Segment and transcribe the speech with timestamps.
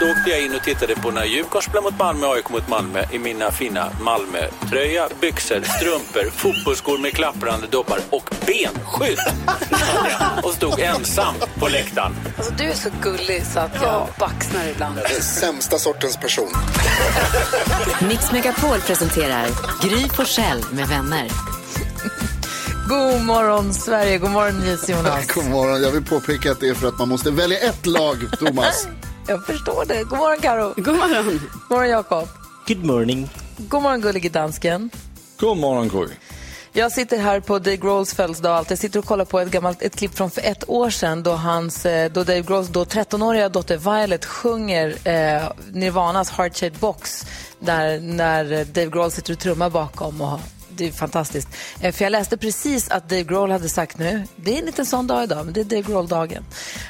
[0.00, 2.68] då åkte jag in och tittade på när Djurgården spelade mot Malmö och AIK mot
[2.68, 9.18] Malmö i mina fina Malmö-tröja, byxor, strumpor, fotbollsskor med klapprande dobbar och benskydd.
[10.42, 12.14] och stod ensam på läktaren.
[12.36, 14.96] Alltså du är så gullig så att jag baxnar ibland.
[14.96, 16.48] Den sämsta sortens person.
[18.08, 19.46] Mix Megapol presenterar
[19.82, 21.28] Gry Forssell med vänner.
[22.88, 25.26] God morgon Sverige, god morgon NyhetsJonas.
[25.34, 25.82] God morgon.
[25.82, 28.88] Jag vill påpeka att det är för att man måste välja ett lag, Thomas.
[29.28, 30.04] Jag förstår det.
[30.04, 30.74] God morgon Karo.
[30.76, 31.40] God morgon.
[31.68, 32.28] God morgon Jakob.
[32.66, 33.28] Good morning.
[33.58, 34.90] God morgon gullige dansken.
[35.36, 36.08] God morgon, Gry.
[36.72, 38.56] Jag sitter här på Dave Grohls födelsedag.
[38.56, 38.70] alltid.
[38.70, 41.32] Jag sitter och kollar på ett, gammalt, ett klipp från för ett år sedan då,
[41.32, 47.26] hans, eh, då Dave Grohls då 13-åriga dotter Violet sjunger eh, Nirvanas Heart Shaped Box
[47.60, 50.20] där, när Dave Grohl sitter och trummar bakom.
[50.20, 51.48] Och, det är fantastiskt.
[51.80, 54.86] Eh, för jag läste precis att Dave Grohl hade sagt nu, det är en liten
[54.86, 56.44] sån dag idag, men det är Dave Grohl-dagen.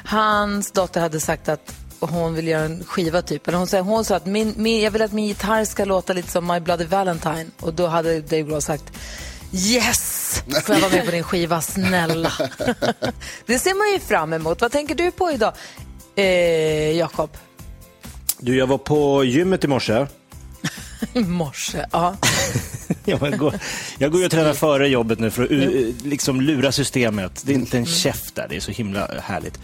[0.05, 3.47] Hans dotter hade sagt att hon vill göra en skiva typ.
[3.47, 6.13] Eller hon, sa, hon sa att min, min, jag vill att min gitarr ska låta
[6.13, 7.45] lite som My Bloody Valentine.
[7.59, 8.93] Och då hade Dave Grohl sagt
[9.53, 10.43] Yes!
[10.63, 12.31] Får jag vara med på din skiva, snälla?
[13.45, 14.61] det ser man ju fram emot.
[14.61, 15.53] Vad tänker du på idag,
[16.15, 17.29] eh, Jakob?
[18.39, 20.07] Du, jag var på gymmet i morse.
[21.13, 22.15] I morse, ja.
[23.05, 23.53] Jag går,
[23.97, 27.41] jag går ju och tränar före jobbet nu för att liksom lura systemet.
[27.45, 29.59] Det är inte en käft där, det är så himla härligt.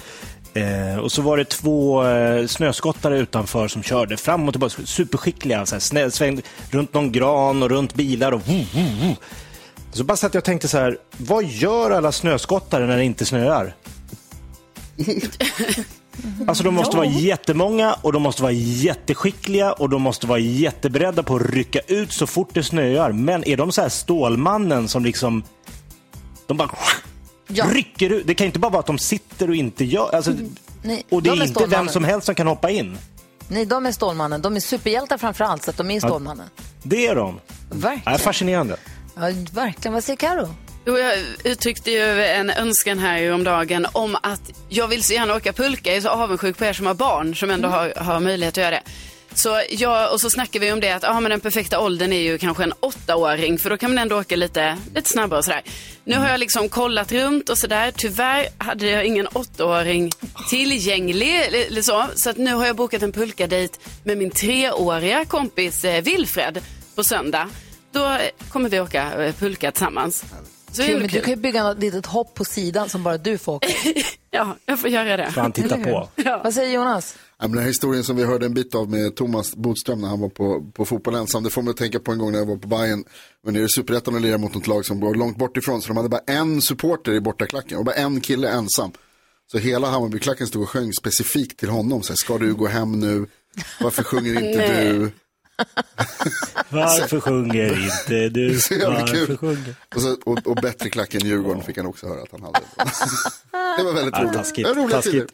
[0.56, 5.66] Eh, och så var det två eh, snöskottare utanför som körde fram och tillbaka, superskickliga.
[5.66, 8.31] Så här, snä, svängde runt någon gran och runt bilar.
[8.31, 9.16] Och, woo, woo, woo.
[9.92, 13.25] Så bara satt jag och tänkte så här, vad gör alla snöskottare när det inte
[13.25, 13.75] snöar?
[16.47, 21.24] Alltså de måste vara jättemånga och de måste vara jätteskickliga och de måste vara jätteberedda
[21.24, 23.12] på att rycka ut så fort det snöar.
[23.12, 25.44] Men är de så här Stålmannen som liksom...
[26.47, 26.69] De bara
[27.47, 27.66] Ja.
[27.72, 28.28] rycker ut.
[28.28, 30.16] Det kan inte bara vara att de sitter och inte gör...
[30.16, 30.33] Alltså,
[30.83, 32.97] Nej, och det de är är inte vem som helst som kan hoppa in.
[33.47, 34.41] Nej, de är Stålmannen.
[34.41, 36.47] De är superhjältar framför allt, så att de är Stålmannen.
[36.83, 37.39] Det är de.
[37.72, 38.13] Verkligen.
[38.13, 38.78] är fascinerande.
[39.16, 39.22] Ja,
[39.53, 39.94] verkligen.
[39.94, 40.56] Vad säger Karo?
[40.85, 45.35] Jo, jag uttryckte ju en önskan här om dagen om att jag vill så gärna
[45.35, 45.89] åka pulka.
[45.89, 48.57] Jag är så avundsjuk på er som har barn som ändå har, har möjlighet att
[48.57, 48.81] göra det.
[49.35, 52.22] Så jag, och så snackar vi om det att ah, men den perfekta åldern är
[52.22, 55.62] ju kanske en åttaåring för då kan man ändå åka lite, lite snabbare och sådär.
[56.03, 57.91] Nu har jag liksom kollat runt och sådär.
[57.95, 60.12] Tyvärr hade jag ingen åttaåring
[60.50, 62.06] tillgänglig eller så.
[62.16, 66.62] Så att nu har jag bokat en pulkadejt med min treåriga kompis eh, Wilfred
[66.95, 67.50] på söndag.
[67.91, 68.18] Då
[68.50, 70.25] kommer vi åka eh, pulka tillsammans.
[70.75, 71.22] Så det är Kul, men du kul.
[71.22, 73.68] kan ju bygga ett litet hopp på sidan som bara du får åka.
[74.31, 75.31] Ja, jag får göra det.
[75.31, 76.09] Får han titta på.
[76.44, 77.16] Vad säger Jonas?
[77.40, 80.19] Ja, den här historien som vi hörde en bit av med Thomas Bodström när han
[80.19, 82.46] var på, på fotboll ensam, det får mig att tänka på en gång när jag
[82.46, 83.03] var på Bayern
[83.44, 85.88] men nere i Superettan och lirade mot något lag som går långt bort ifrån, så
[85.88, 88.92] de hade bara en supporter i bortaklacken och bara en kille ensam.
[89.52, 93.00] Så hela Hammarbyklacken stod och sjöng specifikt till honom, så här, ska du gå hem
[93.00, 93.25] nu,
[93.81, 95.12] varför sjunger inte du?
[96.70, 98.50] Varför sjunger inte du?
[98.54, 99.76] Varför sjunger?
[99.96, 102.60] Och, så, och, och bättre klack än Djurgården fick han också höra att han hade.
[103.78, 104.34] det var väldigt Ja, roligt.
[104.34, 105.12] taskigt, Det roliga taskigt.
[105.14, 105.28] tider.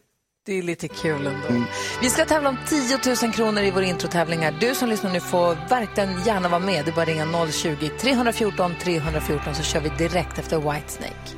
[0.46, 1.66] Det är lite kul ändå.
[2.02, 4.56] Vi ska tävla om 10 000 kronor i vår introtävling här.
[4.60, 6.88] Du som lyssnar nu får verkligen gärna vara med.
[6.88, 11.36] Är bara ringa 020-314 314 så kör vi direkt efter Whitesnake.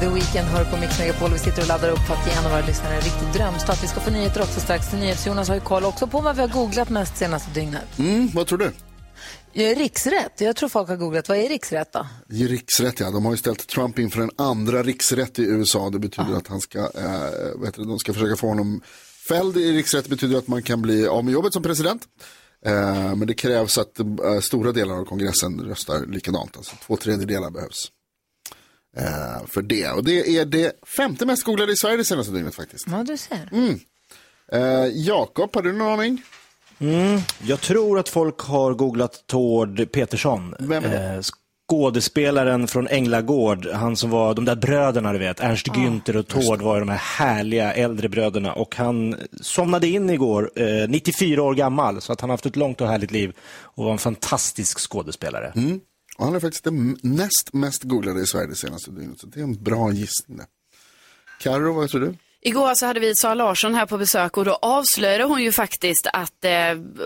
[0.00, 1.32] The Weeknd hör på Mix Megapol.
[1.32, 3.82] Vi sitter och laddar upp för att ge en av våra lyssnare en riktig drömstart.
[3.82, 4.92] Vi ska få nyheter också strax.
[4.92, 7.98] NyhetsJonas har ju koll också på vad vi har googlat mest senaste dygnet.
[7.98, 8.72] Mm, vad tror du?
[9.52, 10.40] Eh, Riksrätt.
[10.40, 11.28] Jag tror folk har googlat.
[11.28, 12.06] Vad är riksrätt då?
[12.28, 13.10] Riksrätt, ja.
[13.10, 15.90] De har ju ställt Trump inför en andra riksrätt i USA.
[15.90, 16.80] Det betyder att han ska,
[17.54, 18.80] vad heter det, de ska försöka få honom
[19.28, 20.08] fälld i riksrätt.
[20.08, 22.02] Betyder att man kan bli av med jobbet som president.
[22.66, 24.06] Eh, men det krävs att eh,
[24.42, 26.56] stora delar av kongressen röstar likadant.
[26.56, 27.90] Alltså två tredjedelar behövs.
[28.96, 29.88] Eh, för det.
[29.90, 32.86] Och det är det femte mest googlade i Sverige det senaste dygnet faktiskt.
[32.90, 33.48] Ja, du ser.
[34.52, 36.22] Eh, Jakob, har du någon aning?
[37.42, 40.54] Jag tror att folk har googlat Tord Petersson.
[40.58, 41.14] Vem är det?
[41.14, 41.20] Eh,
[41.70, 46.62] skådespelaren från Änglagård, han som var de där bröderna du vet, Ernst Günther och Tord
[46.62, 52.00] var de här härliga äldre bröderna och han somnade in igår, eh, 94 år gammal,
[52.00, 53.32] så att han har haft ett långt och härligt liv
[53.62, 55.52] och var en fantastisk skådespelare.
[56.16, 59.20] Och han är faktiskt den näst mest googlade i Sverige det senaste dygnet.
[59.20, 60.38] Så det är en bra gissning.
[60.38, 60.46] det.
[61.40, 62.14] Carro, vad tror du?
[62.46, 66.06] Igår så hade vi Sara Larsson här på besök och då avslöjade hon ju faktiskt
[66.12, 66.52] att eh,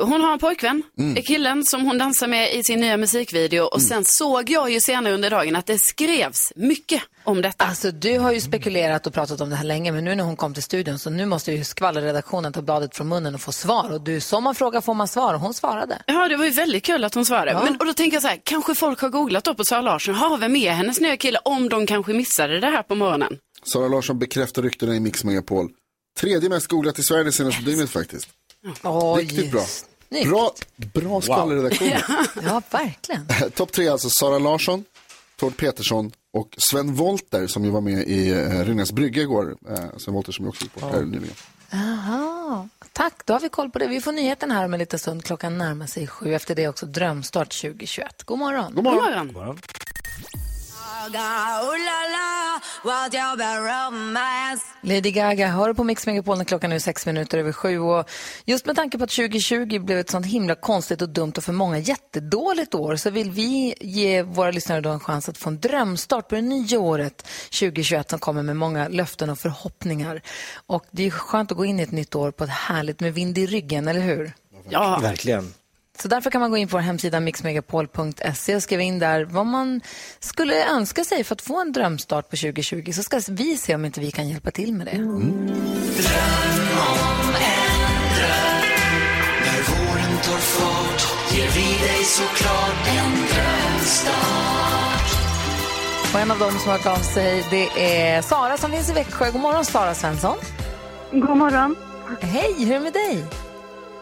[0.02, 1.22] hon har en pojkvän, mm.
[1.22, 3.64] killen som hon dansar med i sin nya musikvideo.
[3.64, 3.88] Och mm.
[3.88, 7.64] sen såg jag ju senare under dagen att det skrevs mycket om detta.
[7.64, 10.36] Alltså du har ju spekulerat och pratat om det här länge men nu när hon
[10.36, 13.92] kom till studion så nu måste ju skvallerredaktionen ta bladet från munnen och få svar.
[13.92, 16.02] Och du, som man frågar får man svar och hon svarade.
[16.06, 17.50] Ja, det var ju väldigt kul att hon svarade.
[17.50, 17.64] Ja.
[17.64, 20.14] Men, och då tänker jag så här, kanske folk har googlat då på Sara Larsson,
[20.14, 23.38] har vem är hennes nya kille om de kanske missade det här på morgonen?
[23.62, 25.70] Sara Larsson bekräftar ryktena i Mix Megapol.
[26.20, 28.28] Tredje mest googlat i Sverige det senaste dygnet faktiskt.
[28.82, 29.64] Oh, Riktigt bra.
[30.24, 30.54] Bra,
[30.94, 31.88] bra skvallerredaktion.
[31.88, 32.26] Wow.
[32.44, 33.26] ja, verkligen.
[33.54, 34.84] Topp tre alltså Sara Larsson,
[35.36, 39.56] Tord Petersson och Sven Volter som ju var med i uh, Rynäs brygga igår.
[39.70, 41.34] Uh, Sven Volter som också gick bort här nyligen.
[41.70, 43.22] Jaha, tack.
[43.24, 43.86] Då har vi koll på det.
[43.86, 45.24] Vi får nyheten här om en liten stund.
[45.24, 46.34] Klockan närmar sig sju.
[46.34, 48.22] Efter det också Drömstart 2021.
[48.24, 48.74] God morgon.
[48.74, 49.00] God morgon.
[49.00, 49.26] God morgon.
[49.26, 49.58] God morgon.
[54.82, 57.78] Lady Gaga hör på Mix Megapol när klockan är sex minuter över sju.
[57.78, 58.10] Och
[58.44, 61.52] just med tanke på att 2020 blev ett sånt himla konstigt och dumt och för
[61.52, 65.60] många jättedåligt år så vill vi ge våra lyssnare då en chans att få en
[65.60, 67.26] drömstart på det nya året
[67.60, 70.22] 2021 som kommer med många löften och förhoppningar.
[70.66, 73.14] Och det är skönt att gå in i ett nytt år på ett härligt med
[73.14, 74.32] vind i ryggen, eller hur?
[74.68, 75.54] Ja, verkligen.
[76.02, 79.46] Så därför kan man gå in på vår hemsida mixmegapol.se och skriva in där vad
[79.46, 79.80] man
[80.20, 82.92] skulle önska sig för att få en drömstart på 2020.
[82.92, 84.90] Så ska vi se om inte vi kan hjälpa till med det.
[84.90, 85.16] Mm.
[85.16, 85.56] Dröm
[86.78, 88.70] om en dröm
[89.44, 94.20] När våren tar fart ger vi dig såklart en drömstart
[96.14, 98.92] Och en av dem som har hört av sig det är Sara som finns i
[98.92, 99.30] Växjö.
[99.30, 100.36] God morgon Sara Svensson.
[101.10, 101.76] God morgon.
[102.20, 103.24] Hej, hur är det med dig?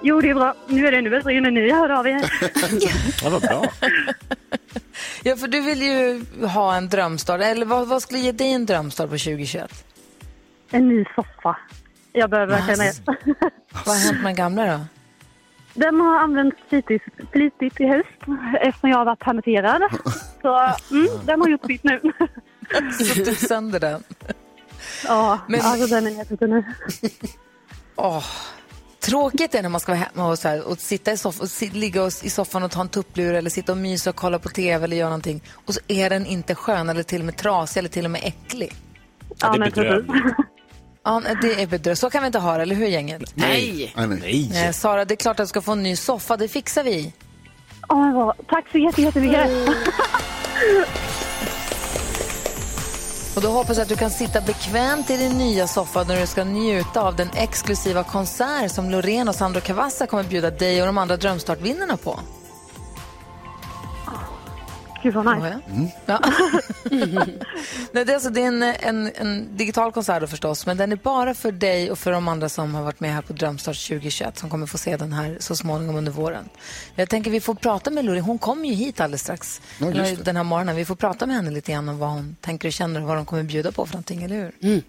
[0.02, 0.54] Jo, det är bra.
[0.66, 2.32] Nu är det ännu bättre när ni hör av er.
[3.22, 3.64] ja, vad bra.
[5.22, 7.40] ja, för du vill ju ha en drömstart.
[7.40, 9.84] Eller vad, vad skulle ge dig en drömstart på 2021?
[10.70, 11.56] En ny soffa.
[12.12, 12.92] Jag behöver verkligen det.
[13.86, 14.80] vad har hänt med den gamla då?
[15.74, 18.08] Den har använts flitigt, flitigt i höst
[18.60, 19.82] eftersom jag har varit permitterad.
[20.42, 22.00] Så mm, den har gjort sitt nu.
[23.04, 24.02] Suttit sönder den?
[25.06, 25.60] Ja, Men...
[25.60, 26.64] alltså den är nedsutten nu.
[27.96, 28.24] Åh,
[29.00, 31.50] Tråkigt är när man ska vara hemma och, så här, och sitta i soff och
[31.50, 34.38] sit, ligga och, i soffan och ta en tupplur eller sitta och mysa och kolla
[34.38, 37.36] på tv eller göra någonting och så är den inte skön eller till och med
[37.36, 38.74] trasig eller till och med äcklig.
[39.40, 40.34] Ja, det är bedrövligt.
[41.04, 41.98] Ja, det är bedrövligt.
[41.98, 43.22] Så kan vi inte ha det, eller hur gänget?
[43.34, 43.92] Nej.
[43.96, 44.06] Nej.
[44.06, 44.50] Nej.
[44.52, 44.72] Nej.
[44.72, 46.36] Sara, det är klart att du ska få en ny soffa.
[46.36, 47.12] Det fixar vi.
[47.88, 49.50] Oh, tack så jättemycket.
[53.38, 56.26] Och då hoppas jag att du kan sitta bekvämt i din nya soffa när du
[56.26, 60.86] ska njuta av den exklusiva konsert som Loreen och Sandro Cavazza kommer bjuda dig och
[60.86, 62.20] de andra Drömstartvinnarna på.
[65.02, 65.60] Gud vad nice.
[65.70, 65.88] Mm.
[66.06, 66.20] Ja.
[67.92, 70.92] Nej, det är, alltså, det är en, en, en, digital konsert då förstås, men den
[70.92, 73.88] är bara för dig och för de andra som har varit med här på Drömstart
[73.88, 76.48] 2021 som kommer få se den här så småningom under våren.
[76.94, 79.86] Jag tänker vi får prata med Loreen, hon kommer ju hit alldeles strax ja,
[80.24, 80.76] den här morgonen.
[80.76, 83.16] Vi får prata med henne lite grann om vad hon tänker och känner och vad
[83.16, 84.52] de kommer bjuda på för någonting, eller hur?
[84.62, 84.82] Mm.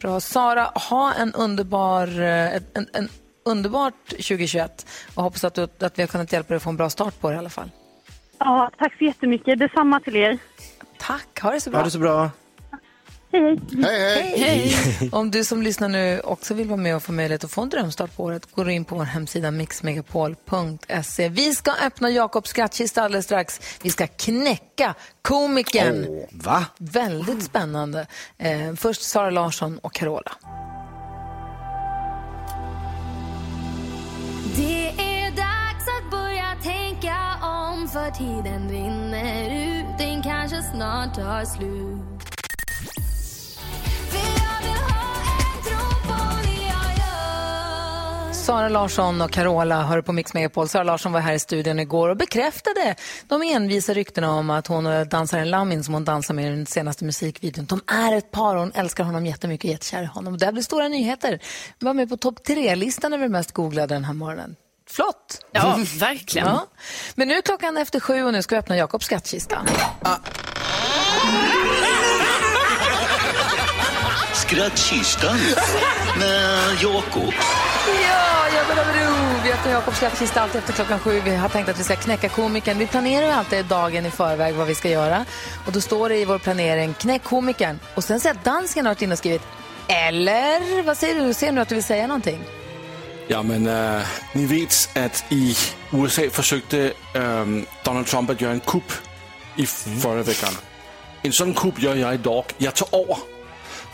[0.00, 0.20] Bra.
[0.20, 3.08] Sara, ha en underbar, eh, en, en
[3.44, 6.76] underbart 2021 och hoppas att, du, att vi har kunnat hjälpa dig att få en
[6.76, 7.70] bra start på det i alla fall.
[8.38, 9.58] Ja, tack så jättemycket.
[9.58, 10.38] Detsamma till er.
[10.98, 11.40] Tack.
[11.40, 11.78] Ha det så bra.
[11.78, 12.30] Ha det så bra.
[13.32, 14.34] Hej, hej.
[14.36, 15.10] Hej, hej.
[15.12, 17.68] Om du som lyssnar nu också vill vara med och få möjlighet att få en
[17.68, 21.28] drömstart på året, går du in på vår hemsida mixmegapol.se.
[21.28, 23.78] Vi ska öppna Jakobs skrattkista alldeles strax.
[23.82, 26.04] Vi ska knäcka komikern.
[26.04, 26.64] Oh, va?
[26.78, 28.06] Väldigt spännande.
[28.38, 30.32] Eh, först Sara Larsson och Carola.
[37.92, 42.28] För tiden rinner ut, den kanske snart tar slut
[48.32, 50.68] Sara Larsson och Carola hör på Mix Megapol.
[50.68, 52.94] Sara Larsson var här i studion igår och bekräftade
[53.28, 56.66] de envisa ryktena om att hon och dansaren Lamin som hon dansar med i den
[56.66, 60.38] senaste musikvideon, de är ett par och hon älskar honom jättemycket och jättekär i honom.
[60.38, 61.38] Det blir stora nyheter.
[61.78, 64.56] Vi var med på topp tre-listan över det mest googlade den här morgonen.
[64.90, 65.40] Flott!
[65.52, 66.48] Ja, verkligen.
[66.48, 66.66] Ja.
[67.14, 69.66] Men nu är klockan efter sju och nu ska vi öppna Jakobs skattkista.
[70.02, 70.16] Ah.
[74.34, 75.38] Skrattkistan
[76.18, 77.34] med Jakob.
[78.08, 79.14] Ja, Jakob Abro.
[79.44, 81.20] Vi öppnar Jakobs skattkista alltid efter klockan sju.
[81.24, 82.78] Vi har tänkt att vi ska knäcka komikern.
[82.78, 85.24] Vi planerar ju alltid dagen i förväg vad vi ska göra.
[85.66, 87.78] Och då står det i vår planering, knäck komikern.
[87.94, 89.42] Och sen ser jag att dansken har varit inne och skrivit,
[89.88, 90.82] eller?
[90.82, 91.34] Vad säger du?
[91.34, 92.44] Ser du att du vill säga någonting?
[93.30, 95.56] Ja, men äh, ni vet att i
[95.90, 97.46] USA försökte äh,
[97.84, 98.92] Donald Trump att göra en kupp
[99.56, 100.52] i förra veckan.
[101.22, 102.44] En sån kupp gör jag idag.
[102.58, 103.16] Jag tar över.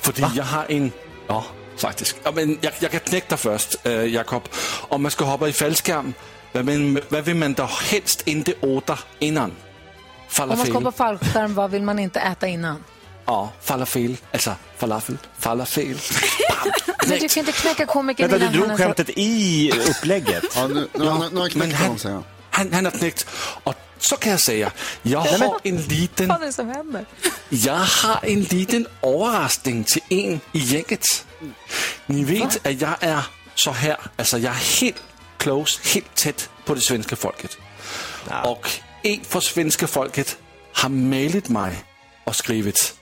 [0.00, 0.92] För jag har en...
[1.26, 1.44] Ja,
[1.76, 2.16] Faktiskt.
[2.22, 4.42] Ja, men jag, jag kan knäcka dig först, äh, Jakob.
[4.88, 6.14] Om man ska hoppa i fallskärm,
[6.52, 9.44] vad vill, vad vill man då helst inte äta innan?
[9.44, 9.56] Om man
[10.28, 10.74] ska Falafel.
[10.74, 12.84] hoppa fallskärm, vad vill man inte äta innan?
[13.26, 14.16] Ja, falafel.
[14.32, 15.18] Alltså falafel.
[15.38, 15.98] Falafel.
[17.08, 20.44] Men du kan inte knäcka komikern Vänta, du drog skämtet i upplägget.
[20.54, 22.24] Ja, nu, nu, nu, nu har han knäckt honom, säger han.
[22.50, 23.26] Han, han har knäckt.
[23.64, 27.06] Och så kan jag säga, jag har en liten, Vad är det som händer?
[27.48, 31.26] jag har en liten överraskning till en i gänget.
[32.06, 33.22] Ni vet att jag är
[33.54, 35.02] så här, alltså jag är helt
[35.36, 37.58] close, helt tätt på det svenska folket.
[38.44, 38.70] Och
[39.02, 40.36] en från svenska folket
[40.72, 41.84] har mejlat mig
[42.24, 42.94] och skrivit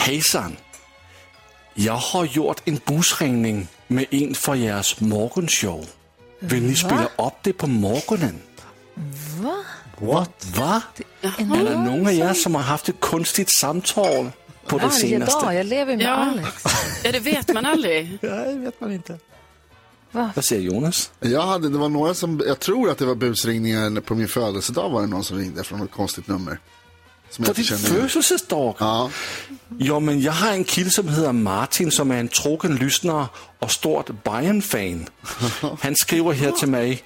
[0.00, 0.56] Hejsan,
[1.74, 5.86] jag har gjort en busringning med en för jeres morgonshow.
[6.38, 8.38] Vill ni spela upp det på morgonen?
[9.42, 9.56] Va?
[9.98, 10.46] What?
[10.56, 10.82] Va?
[11.22, 14.30] Är det någon av er som har haft ett konstigt samtal
[14.66, 15.44] på det Varje senaste?
[15.46, 16.10] dag, jag lever med Ja.
[16.14, 16.64] Alex.
[17.04, 18.18] Ja, det vet man aldrig.
[18.22, 19.18] Nej, vet man inte.
[20.12, 21.10] Vad säger Jonas?
[21.20, 24.90] Jag hade, det var några som, jag tror att det var busringningar på min födelsedag
[24.90, 26.58] var det någon som ringde från något konstigt nummer.
[27.30, 28.74] Som På din födelsedag?
[28.78, 29.10] Ja,
[29.78, 33.26] Ja, men jag har en kille som heter Martin som är en trogen lyssnare
[33.58, 35.08] och stort Bayern-fan.
[35.80, 37.02] Han skriver här till mig.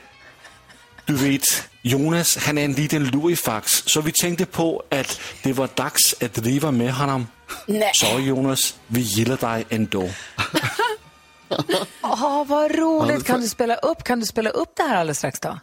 [1.06, 1.42] Du vet,
[1.82, 6.34] Jonas, han är en liten lurifax, så vi tänkte på att det var dags att
[6.34, 7.26] driva med honom.
[7.66, 7.90] Nej.
[7.94, 10.08] Så Jonas, vi gillar dig ändå.
[12.02, 13.26] Åh, vad Ja, roligt.
[13.26, 15.58] Kan du spela upp, kan du spela upp det här alldeles strax då?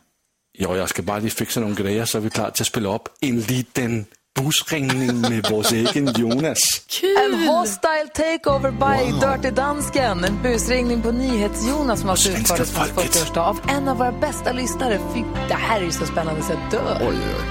[0.52, 2.96] Ja, jag ska bara lige fixa några grejer så är vi klara till att spela
[2.96, 4.06] upp en liten
[4.40, 6.58] busringning med vår egen Jonas.
[7.24, 10.24] En hostile takeover by Dirty Dansken.
[10.24, 13.12] En busringning på NyhetsJonas som alltså utfördes på hans folket.
[13.16, 15.00] 40-årsdag av en av våra bästa lyssnare.
[15.14, 16.98] Fy, det här är ju så spännande så jag dör.
[17.02, 17.46] oj, oj.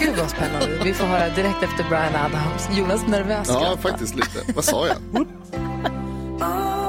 [0.00, 0.80] Gud vad spännande.
[0.84, 2.68] Vi får höra direkt efter Brian Adams.
[2.78, 4.52] Jonas nervös Ja, faktiskt lite.
[4.54, 4.96] Vad sa jag?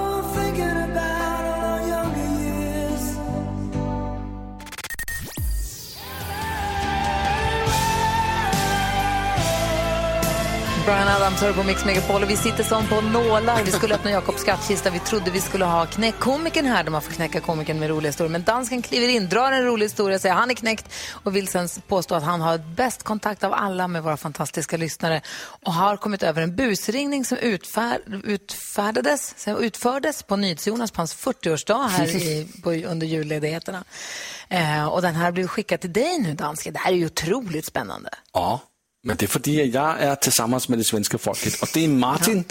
[10.86, 13.64] Brian Adams hör på Mix Megapol och vi sitter som på nålar.
[13.64, 14.90] Vi skulle öppna Jakobs skattkista.
[14.90, 18.32] Vi trodde vi skulle ha knäckkomikern här där man får knäcka komikern med roliga historier.
[18.32, 21.70] Men dansken kliver in, drar en rolig historia, säger han är knäckt och vill sen
[21.88, 25.22] påstå att han har bäst kontakt av alla med våra fantastiska lyssnare
[25.66, 31.88] och har kommit över en busringning som utfär, utfärdades, utfördes på NyhetsJonas på hans 40-årsdag
[31.88, 33.84] här i, på, under julledigheterna.
[34.50, 36.74] Eh, och den här blev skickad till dig nu, dansken.
[36.74, 38.10] Det här är ju otroligt spännande.
[38.34, 38.62] Ja,
[39.04, 41.90] men det är för att jag är tillsammans med det svenska folket och det är
[41.90, 42.44] Martin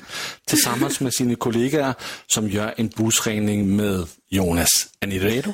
[0.47, 1.94] tillsammans med sina kollegor
[2.26, 4.87] som gör en busringning med Jonas.
[5.00, 5.52] Är ni redo?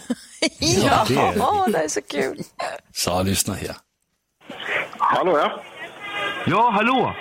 [0.58, 2.38] Ja, det är- Åh, det är så kul.
[2.92, 3.76] Så lyssna här.
[4.98, 5.62] Hallå ja.
[6.46, 7.14] Ja, hallå?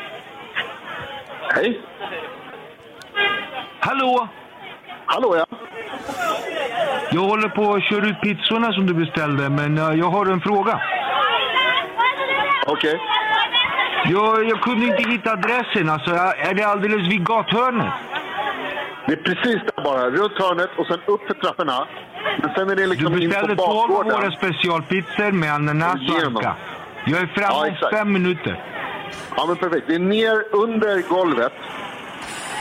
[1.56, 1.82] Hej.
[3.80, 4.28] Hallå?
[5.06, 5.46] Hallå ja.
[7.12, 10.42] Jag håller på att köra ut pizzorna som du beställde, men eh, jag har en
[10.42, 10.82] fråga.
[12.68, 13.00] Okej.
[14.10, 15.90] Jag, jag kunde inte hitta adressen.
[15.90, 16.12] Alltså,
[16.50, 17.94] är det alldeles vid gathörnet?
[19.08, 20.10] Det är precis där bara.
[20.10, 21.88] Runt hörnet och sen upp för trapporna.
[22.42, 26.00] Men sen är det Du liksom in på beställde två av våra specialpizzor med ananas
[26.10, 26.56] och anka.
[27.06, 28.64] Jag är framme om fem minuter.
[29.38, 29.88] Ja men perfekt.
[29.88, 31.54] Det är ner under golvet.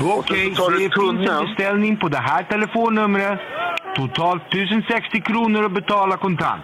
[0.01, 3.41] Okej, du det finns en beställning på det här telefonnumret.
[3.97, 6.63] Totalt 1060 kronor att betala kontant.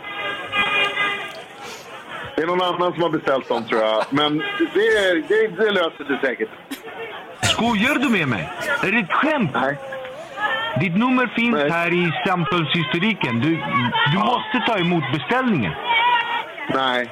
[2.37, 4.05] Det är någon annan som har beställt dem tror jag.
[4.11, 6.49] Men det, det, det löser sig säkert.
[7.43, 8.51] Skojar du med mig?
[8.83, 9.51] Är det ett skämt?
[9.55, 9.79] Nej.
[10.81, 11.71] Ditt nummer finns Nej.
[11.71, 13.41] här i samtalshistoriken.
[13.41, 13.49] Du,
[14.13, 15.73] du måste ta emot beställningen.
[16.75, 17.11] Nej.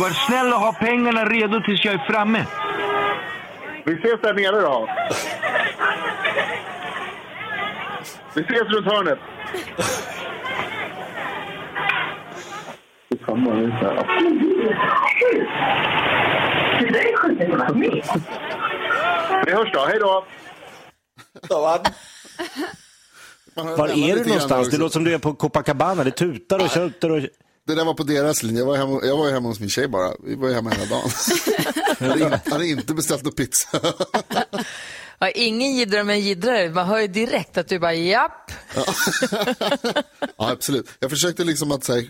[0.00, 2.46] Var snäll och ha pengarna redo tills jag är framme.
[3.84, 4.88] Vi ses där nere då.
[8.34, 9.18] Vi ses runt hörnet.
[19.46, 19.84] Vi hörs då.
[19.88, 20.26] Hej då.
[23.54, 24.70] Var är du någonstans?
[24.70, 26.04] Det låter som du är på Copacabana.
[26.04, 27.20] Det tutar och tjuter och...
[27.66, 28.60] Det där var på deras linje.
[28.60, 30.12] Jag var, hemma, jag var hemma hos min tjej bara.
[30.24, 31.10] Vi var hemma hela dagen.
[32.10, 33.80] Hade inte, hade inte beställt någon pizza.
[35.18, 36.70] Ja, ingen jiddrar med en jiddrare.
[36.70, 38.52] Man hör ju direkt att du bara japp.
[38.74, 38.84] Ja,
[40.52, 40.90] absolut.
[40.98, 42.04] Jag försökte liksom att så här,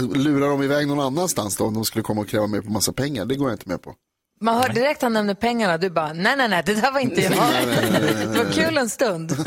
[0.00, 2.92] lura dem iväg någon annanstans då, om de skulle komma och kräva mig på massa
[2.92, 3.24] pengar.
[3.24, 3.94] Det går jag inte med på.
[4.40, 5.78] Man hör direkt han nämner pengarna.
[5.78, 7.30] Du bara nej, nej, nej, det där var inte jag.
[7.30, 9.32] Nej, nej, nej, Det var kul en stund.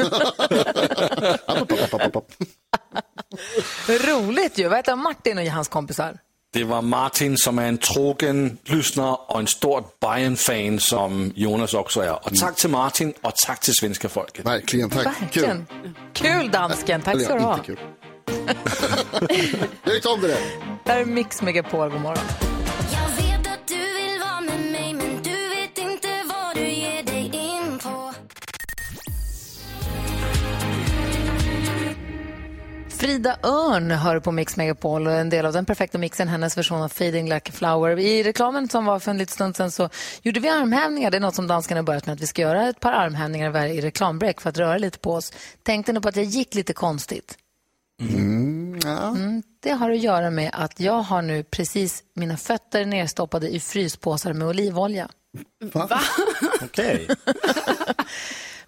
[3.88, 4.68] Roligt ju.
[4.68, 4.96] Vad heter?
[4.96, 6.18] Martin och hans kompisar?
[6.58, 12.02] Det var Martin som är en trogen lyssnare och en stor Bayern-fan som Jonas också
[12.02, 12.26] är.
[12.26, 14.46] Och tack till Martin och tack till svenska folket.
[14.46, 15.06] Verkligen, tack.
[15.06, 15.66] Verkligen.
[16.14, 17.54] Kul dansken, tack ska du ha.
[17.54, 17.80] Inte kul.
[19.84, 20.38] Jag gick om det där.
[20.86, 22.24] Här är Mix Megapol, god morgon.
[33.08, 36.82] Frida Örn hör på Mix Megapol och en del av den perfekta mixen, hennes version
[36.82, 38.00] av Fading Like a Flower.
[38.00, 39.90] I reklamen som var för en liten stund sedan så
[40.22, 41.12] gjorde vi armhävningar.
[41.12, 43.50] Det är något som danskarna har börjat med, att vi ska göra ett par armhävningar
[43.50, 45.34] varje i reklambreak för att röra lite på oss.
[45.64, 47.38] Tänkte ni på att jag gick lite konstigt?
[48.02, 49.08] Mm, ja.
[49.08, 53.60] Mm, det har att göra med att jag har nu precis mina fötter nerstoppade i
[53.60, 55.10] fryspåsar med olivolja.
[55.74, 56.00] Va?
[56.62, 57.08] Okej.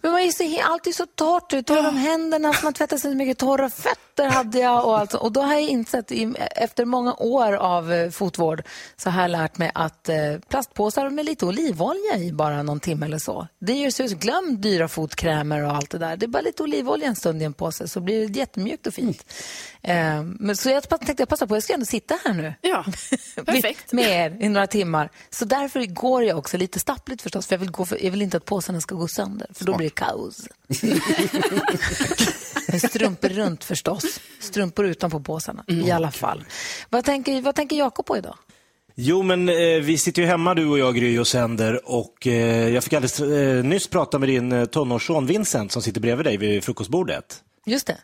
[0.01, 1.67] Men man är så, he- alltid så torrt ut.
[1.67, 3.37] Torra om händerna, man tvättar sig så mycket.
[3.37, 4.85] Torra fötter hade jag.
[4.85, 5.13] Och, allt.
[5.13, 6.11] och då har jag insett,
[6.55, 8.63] efter många år av eh, fotvård,
[8.97, 10.15] så har jag lärt mig att eh,
[10.49, 13.47] plastpåsar med lite olivolja i bara någon timme eller så.
[13.59, 16.17] Det gör så glöm dyra fotkrämer och allt det där.
[16.17, 18.93] Det är bara lite olivolja en stund i en påse så blir det jättemjukt och
[18.93, 19.25] fint.
[19.81, 22.53] Eh, men, så jag tänkte jag passa på, jag ska ändå sitta här nu.
[22.61, 22.85] Ja,
[23.45, 23.91] perfekt.
[23.91, 25.09] med er i några timmar.
[25.29, 28.21] Så därför går jag också lite stappligt förstås, för jag vill, gå för, jag vill
[28.21, 30.47] inte att påsarna ska gå sönder, för då blir det kaos.
[32.67, 34.03] Med strumpor runt förstås,
[34.39, 36.43] strumpor utanpå påsarna i alla fall.
[36.89, 38.35] Vad tänker, vad tänker Jakob på idag?
[38.95, 42.69] Jo, men eh, vi sitter ju hemma du och jag, Gry och sänder och eh,
[42.69, 46.37] jag fick alldeles eh, nyss prata med din eh, tonårsson Vincent som sitter bredvid dig
[46.37, 47.43] vid frukostbordet.
[47.65, 47.97] Just det.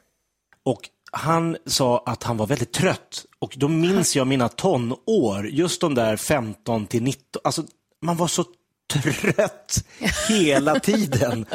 [0.65, 5.81] Och han sa att han var väldigt trött och då minns jag mina tonår, just
[5.81, 7.63] de där 15 till 19, alltså
[8.01, 8.45] man var så
[8.93, 9.85] trött
[10.29, 11.45] hela tiden.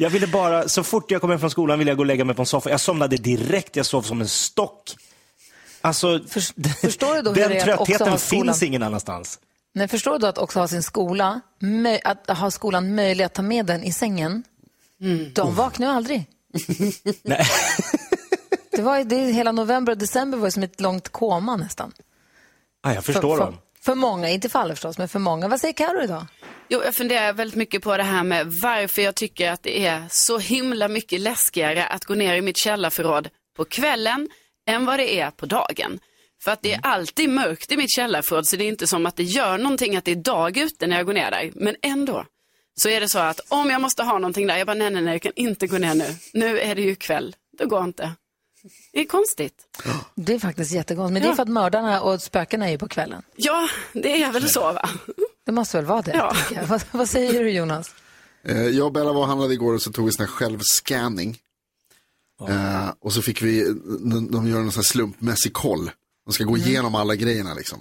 [0.00, 2.24] Jag ville bara, så fort jag kom hem från skolan ville jag gå och lägga
[2.24, 2.70] mig på en soffa.
[2.70, 4.96] Jag somnade direkt, jag sov som en stock.
[5.80, 6.20] Alltså,
[6.80, 9.38] förstår du då hur den det är att också tröttheten skolan- finns ingen annanstans.
[9.74, 13.34] Nej, förstår du då att också ha sin skola, möj- att ha skolan möjlig att
[13.34, 14.44] ta med den i sängen?
[15.34, 16.26] De vaknar ju aldrig.
[17.22, 17.46] Nej.
[18.70, 21.92] Det var, ju- det, hela november och december var ju som ett långt koma nästan.
[22.82, 23.54] Ah, jag förstår för, dem.
[23.54, 25.48] För, för många, inte för alla förstås, men för många.
[25.48, 26.26] Vad säger Karo idag?
[26.70, 30.04] Jo, jag funderar väldigt mycket på det här med varför jag tycker att det är
[30.10, 34.28] så himla mycket läskigare att gå ner i mitt källarförråd på kvällen
[34.68, 35.98] än vad det är på dagen.
[36.44, 39.16] För att det är alltid mörkt i mitt källarförråd så det är inte som att
[39.16, 41.50] det gör någonting att det är dag ute när jag går ner där.
[41.54, 42.24] Men ändå
[42.80, 45.02] så är det så att om jag måste ha någonting där, jag bara nej, nej,
[45.02, 46.04] nej, jag kan inte gå ner nu.
[46.32, 48.12] Nu är det ju kväll, det går inte.
[48.92, 49.54] Det är konstigt.
[50.14, 51.36] Det är faktiskt jättekonstigt, men det är Ja.
[51.36, 53.22] för att mördarna och spökena är ju på kvällen.
[53.36, 54.88] Ja, det är väl så va?
[55.48, 56.12] Det måste väl vara det?
[56.14, 56.36] Ja.
[56.68, 57.94] Vad, vad säger du Jonas?
[58.44, 61.38] Eh, Jag och Bella var och handlade igår och så tog vi sån här självscanning.
[62.48, 63.64] Eh, och så fick vi,
[64.30, 65.90] de, gör en sån här slumpmässig koll.
[66.26, 67.78] De ska gå igenom alla grejerna liksom.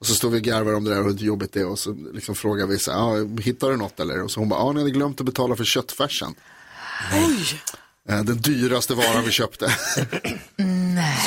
[0.00, 1.78] Och så står vi och garvar om det där och hur jobbigt det är och
[1.78, 4.22] så liksom frågar vi så här, ah, hittar du något eller?
[4.22, 6.34] Och så hon bara, ja ni hade glömt att betala för köttfärsen.
[8.08, 9.72] Eh, Den dyraste varan vi köpte.
[10.94, 11.18] Nej.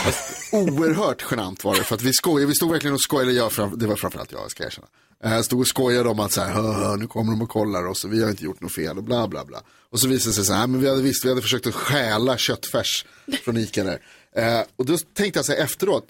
[0.52, 3.88] Oerhört genant var det, för att vi skojade, vi stod verkligen och skojade, jag, det
[3.88, 4.88] var framförallt jag, ska jag erkänna.
[5.24, 7.88] Eh, stod och skojade om att så här, "Hö, hö, nu kommer de och kollar
[7.88, 9.64] oss och vi har inte gjort något fel och bla bla bla.
[9.92, 11.76] Och så visade det sig så här, men vi hade visst, vi hade försökt att
[11.76, 13.06] stjäla köttfärs
[13.44, 14.02] från Ica där.
[14.36, 16.06] Eh, och då tänkte jag så här efteråt,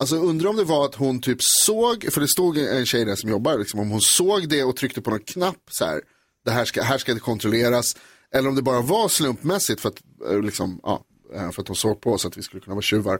[0.00, 3.16] alltså undrar om det var att hon typ såg, för det stod en tjej där
[3.16, 6.00] som jobbar, liksom, om hon såg det och tryckte på någon knapp så här,
[6.44, 7.96] det här ska, här ska det kontrolleras.
[8.34, 11.04] Eller om det bara var slumpmässigt för att, eh, liksom, ja,
[11.34, 13.18] eh, för att hon såg på oss att vi skulle kunna vara tjuvar.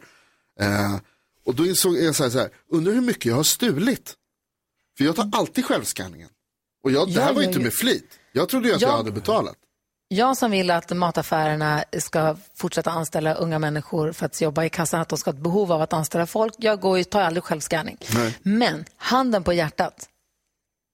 [0.60, 0.96] Eh,
[1.44, 4.16] och då insåg jag så här, så här, undrar hur mycket jag har stulit.
[4.98, 6.28] För jag tar alltid självskanningen.
[6.84, 8.18] Och jag, det här Jag var ju inte med flit.
[8.32, 9.56] Jag trodde ju att jag Jag- hade betalat.
[10.08, 15.00] Jag som vill att mataffärerna ska fortsätta anställa unga människor för att jobba i kassan,
[15.00, 16.54] att de ska ha ett behov av att anställa folk.
[16.58, 17.96] Jag går ju, tar aldrig självscanning.
[18.14, 18.38] Nej.
[18.42, 20.08] Men handen på hjärtat,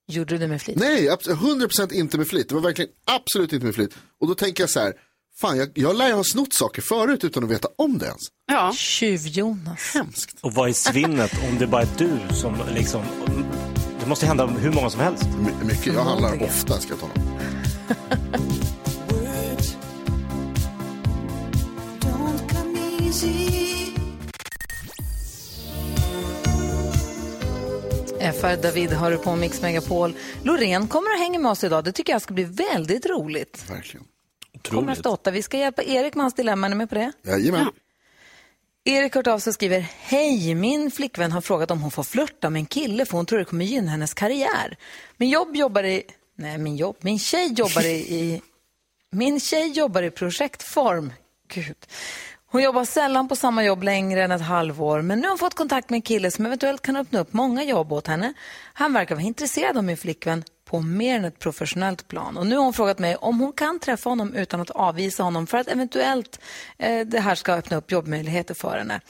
[0.09, 0.79] gjorde du det med flit?
[0.79, 2.49] Nej, abs- 100% inte med flit.
[2.49, 3.95] Det var verkligen absolut inte med flit.
[4.21, 4.93] Och då tänker jag så här,
[5.41, 8.23] fan jag, jag lär ju ha snott saker förut utan att veta om det ens.
[8.47, 8.73] Ja.
[8.77, 9.95] Tjuv-Jonas.
[9.95, 10.39] Hemskt.
[10.43, 13.03] Och vad är svinnet om det bara är du som liksom...
[14.09, 15.25] Det måste hända hur många som helst.
[15.39, 17.39] My- mycket, jag handlar ofta ska jag tala om.
[28.33, 30.13] FR David har du på Mix Megapol.
[30.43, 31.85] Loreen kommer och hänger med oss idag.
[31.85, 33.65] Det tycker jag ska bli väldigt roligt.
[33.71, 34.07] Verkligen.
[34.69, 35.31] Kommer efter åtta.
[35.31, 36.67] Vi ska hjälpa Erik med hans dilemma.
[36.67, 37.13] Är ni med på det?
[37.27, 37.67] Jajamän.
[38.89, 42.03] Erik har hört av sig och skriver Hej, min flickvän har frågat om hon får
[42.03, 44.77] flörta med en kille för hon tror det kommer gynna hennes karriär.
[45.17, 46.03] Min jobb jobbar i...
[46.37, 46.97] Nej, min jobb.
[47.01, 48.15] Min tjej jobbar i...
[48.15, 48.43] i
[49.11, 51.13] min tjej jobbar i projektform.
[51.55, 51.77] Gud.
[52.51, 55.55] Hon jobbar sällan på samma jobb längre än ett halvår men nu har hon fått
[55.55, 58.33] kontakt med en kille som eventuellt kan öppna upp många jobb åt henne.
[58.73, 62.37] Han verkar vara intresserad av min flickvän på mer än ett professionellt plan.
[62.37, 65.47] Och nu har hon frågat mig om hon kan träffa honom utan att avvisa honom
[65.47, 66.41] för att eventuellt
[66.79, 69.01] eh, det här ska öppna upp jobbmöjligheter för henne.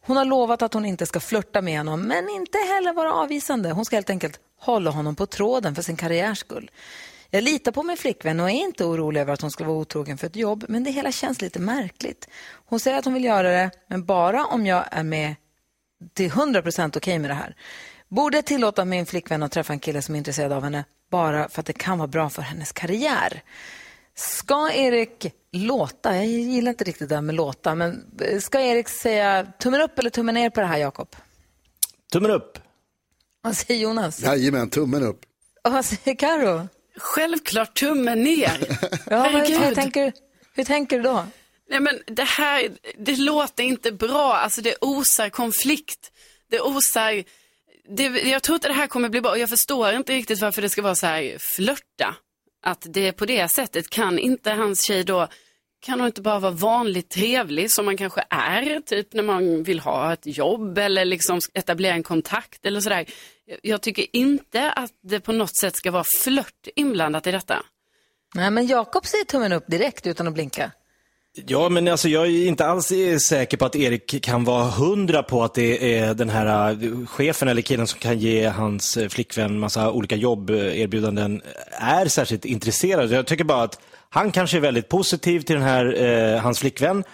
[0.00, 3.70] Hon har lovat att hon inte ska flirta med honom men inte heller vara avvisande.
[3.70, 6.70] Hon ska helt enkelt hålla honom på tråden för sin karriärs skull.
[7.30, 10.18] Jag litar på min flickvän och är inte orolig över att hon ska vara otrogen
[10.18, 12.28] för ett jobb, men det hela känns lite märkligt.
[12.66, 15.34] Hon säger att hon vill göra det, men bara om jag är med
[16.14, 17.56] till 100% okej med det här.
[18.14, 21.48] Borde jag tillåta min flickvän att träffa en kille som är intresserad av henne bara
[21.48, 23.42] för att det kan vara bra för hennes karriär?
[24.14, 28.04] Ska Erik låta, jag gillar inte riktigt det där med låta, men
[28.40, 31.16] ska Erik säga tummen upp eller tummen ner på det här, Jakob?
[32.12, 32.58] Tummen upp.
[33.42, 34.20] Vad säger Jonas?
[34.22, 35.20] Jajamän, tummen upp.
[35.64, 36.68] Och vad säger Karo?
[36.96, 38.78] Självklart tummen ner.
[39.10, 40.12] Ja, vad, hur, tänker,
[40.54, 41.26] hur tänker du då?
[41.70, 44.34] Nej men det här, det låter inte bra.
[44.34, 46.10] Alltså det osar konflikt.
[46.50, 47.24] Det osar,
[47.88, 49.38] det, jag tror inte det här kommer bli bra.
[49.38, 52.14] Jag förstår inte riktigt varför det ska vara så här flörta.
[52.62, 53.90] Att det är på det sättet.
[53.90, 55.28] Kan inte hans tjej då,
[55.86, 59.80] kan hon inte bara vara vanligt trevlig som man kanske är, typ när man vill
[59.80, 63.06] ha ett jobb eller liksom etablera en kontakt eller sådär.
[63.46, 67.62] Jag- Jag tycker inte att det på något sätt ska vara flört inblandat i detta.
[68.34, 70.70] Nej, men Jakob säger tummen upp direkt utan att blinka.
[71.36, 72.92] Ja, men alltså jag är inte alls
[73.28, 77.48] säker på att Erik kan vara hundra på att det är den här eh, chefen
[77.48, 81.42] eller killen som kan ge hans eh, flickvän massa olika jobberbjudanden
[81.80, 83.10] eh, är särskilt intresserad.
[83.10, 87.04] Jag tycker bara att han kanske är väldigt positiv till den här, eh, hans flickvän.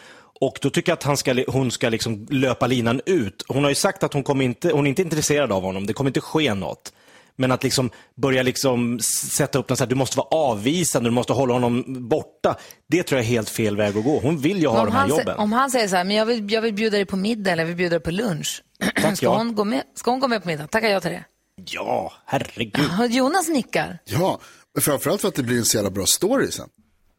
[0.41, 3.45] Och då tycker jag att han ska, hon ska liksom löpa linan ut.
[3.49, 5.93] Hon har ju sagt att hon, kommer inte, hon är inte intresserad av honom, det
[5.93, 6.93] kommer inte ske något.
[7.37, 11.15] Men att liksom börja liksom sätta upp den så här, du måste vara avvisande, du
[11.15, 12.57] måste hålla honom borta.
[12.89, 14.21] Det tror jag är helt fel väg att gå.
[14.21, 15.39] Hon vill ju ha de här jobben.
[15.39, 17.63] om han säger så här, men jag vill, jag vill bjuda dig på middag eller
[17.63, 18.63] jag vill bjuda dig på lunch.
[19.15, 19.37] ska, ja.
[19.37, 20.67] hon gå med, ska hon gå med på middag?
[20.67, 21.25] Tackar jag till det.
[21.65, 23.11] Ja, herregud.
[23.11, 23.99] Jonas nickar.
[24.05, 24.41] Ja,
[24.75, 26.69] men framförallt för att det blir en så jävla bra story sen.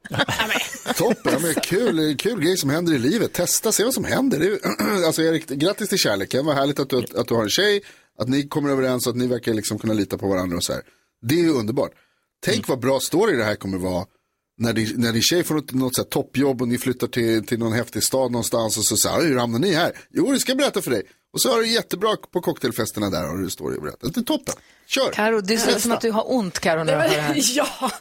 [0.95, 3.33] Toppen, ja, men kul, kul grej som händer i livet.
[3.33, 4.39] Testa, se vad som händer.
[4.39, 4.57] Är,
[5.05, 6.45] alltså Erik, grattis till kärleken.
[6.45, 7.81] Vad härligt att du, att du har en tjej,
[8.19, 10.73] att ni kommer överens och att ni verkar liksom kunna lita på varandra och så
[10.73, 10.81] här.
[11.21, 11.91] Det är ju underbart.
[12.45, 14.05] Tänk vad bra story det här kommer vara
[14.57, 17.45] när, din- när din tjej får något, något så här toppjobb och ni flyttar till,
[17.45, 19.91] till någon häftig stad någonstans och så säger hur hamnar ni här?
[20.09, 21.03] Jo, det ska jag berätta för dig.
[21.33, 24.09] Och så har du jättebra på cocktailfesterna där och du står och berättar.
[24.09, 24.53] Det är toppen.
[24.87, 25.11] Kör.
[25.11, 27.35] Karo, det ser ut som att du har ont Karo när du hör det här.
[27.55, 27.91] Ja,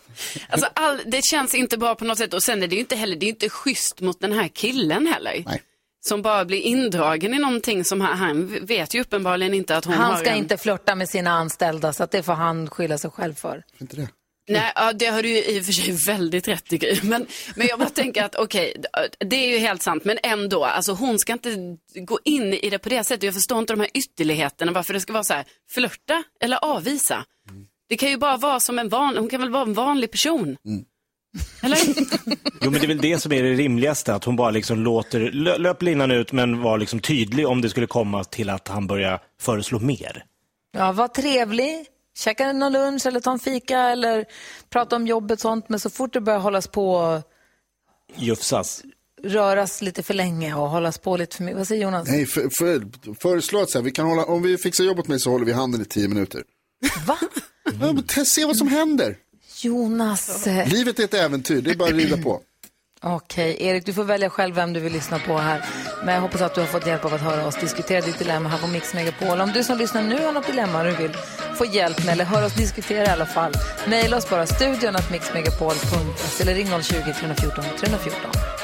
[0.48, 2.96] alltså all, det känns inte bra på något sätt och sen är det ju inte
[2.96, 5.42] heller, det är inte schysst mot den här killen heller.
[5.46, 5.62] Nej.
[6.00, 9.94] Som bara blir indragen i någonting som han, han vet ju uppenbarligen inte att hon
[9.94, 10.38] Han har ska en...
[10.38, 13.62] inte flörta med sina anställda så att det får han skylla sig själv för.
[13.80, 14.08] Inte det.
[14.48, 17.00] Nej, ja, det har du ju i och för sig väldigt rätt i.
[17.02, 18.76] Men, men jag bara tänker att okej,
[19.18, 20.04] det är ju helt sant.
[20.04, 23.22] Men ändå, alltså hon ska inte gå in i det på det sättet.
[23.22, 27.24] Jag förstår inte de här ytterligheterna, varför det ska vara så här, flörta eller avvisa.
[27.88, 30.56] Det kan ju bara vara som en vanlig, hon kan väl vara en vanlig person.
[31.62, 31.78] Eller?
[32.60, 35.20] Jo, men det är väl det som är det rimligaste, att hon bara liksom låter,
[35.32, 38.86] lö, löp linan ut men var liksom tydlig om det skulle komma till att han
[38.86, 40.24] börjar föreslå mer.
[40.72, 41.86] Ja, var trevlig.
[42.18, 44.24] Käka någon lunch eller ta en fika eller
[44.70, 45.68] prata om jobbet och sånt.
[45.68, 47.22] Men så fort det börjar hållas på
[48.16, 48.82] Jufsas.
[49.24, 51.58] röras lite för länge och hållas på lite för mycket.
[51.58, 52.08] Vad säger Jonas?
[52.08, 52.82] Nej, för, för,
[53.22, 55.46] föreslå att så här, vi kan hålla, om vi fixar jobb åt mig så håller
[55.46, 56.42] vi handen i tio minuter.
[57.06, 57.18] Va?
[57.80, 59.16] Ja, test, se vad som händer.
[59.64, 60.46] Jonas.
[60.66, 62.40] Livet är ett äventyr, det är bara att rida på.
[63.02, 65.64] Okej, Erik, du får välja själv vem du vill lyssna på här.
[66.04, 68.48] Men jag hoppas att du har fått hjälp av att höra oss diskutera ditt dilemma
[68.48, 69.40] här på Mix Megapol.
[69.40, 71.16] Om du som lyssnar nu har något dilemma du vill
[71.54, 73.52] få hjälp med eller höra oss diskutera i alla fall,
[73.88, 78.59] mejla oss bara studion att mixmegapol.se eller ring 020 314 314.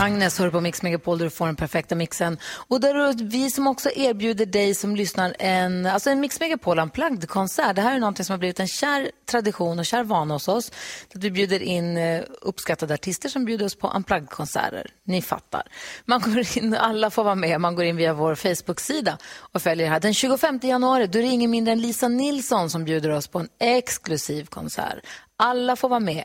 [0.00, 2.38] Agnes hör på Mix Megapol där du får den perfekta mixen.
[2.42, 7.76] Och där vi som också erbjuder dig som lyssnar en, alltså en Mix Megapol Unplugged-konsert.
[7.76, 10.72] Det här är någonting som har blivit en kär tradition och kär vana hos oss.
[11.14, 14.90] Att vi bjuder in eh, uppskattade artister som bjuder oss på Unplugged-konserter.
[15.04, 15.62] Ni fattar.
[16.04, 17.60] Man går in, alla får vara med.
[17.60, 19.18] Man går in via vår Facebook-sida
[19.52, 20.00] och följer det här.
[20.00, 23.38] Den 25 januari då är det ingen mindre än Lisa Nilsson som bjuder oss på
[23.38, 24.98] en exklusiv konsert.
[25.36, 26.24] Alla får vara med.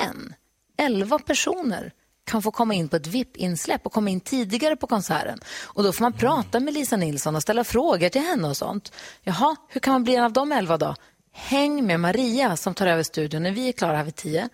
[0.00, 0.34] Men
[0.78, 1.92] 11 personer
[2.24, 5.38] kan få komma in på ett VIP-insläpp och komma in tidigare på konserten.
[5.64, 8.92] Och då får man prata med Lisa Nilsson och ställa frågor till henne och sånt.
[9.22, 10.94] Jaha, hur kan man bli en av de 11 då?
[11.32, 14.48] Häng med Maria som tar över studion när vi är klara här vid 10.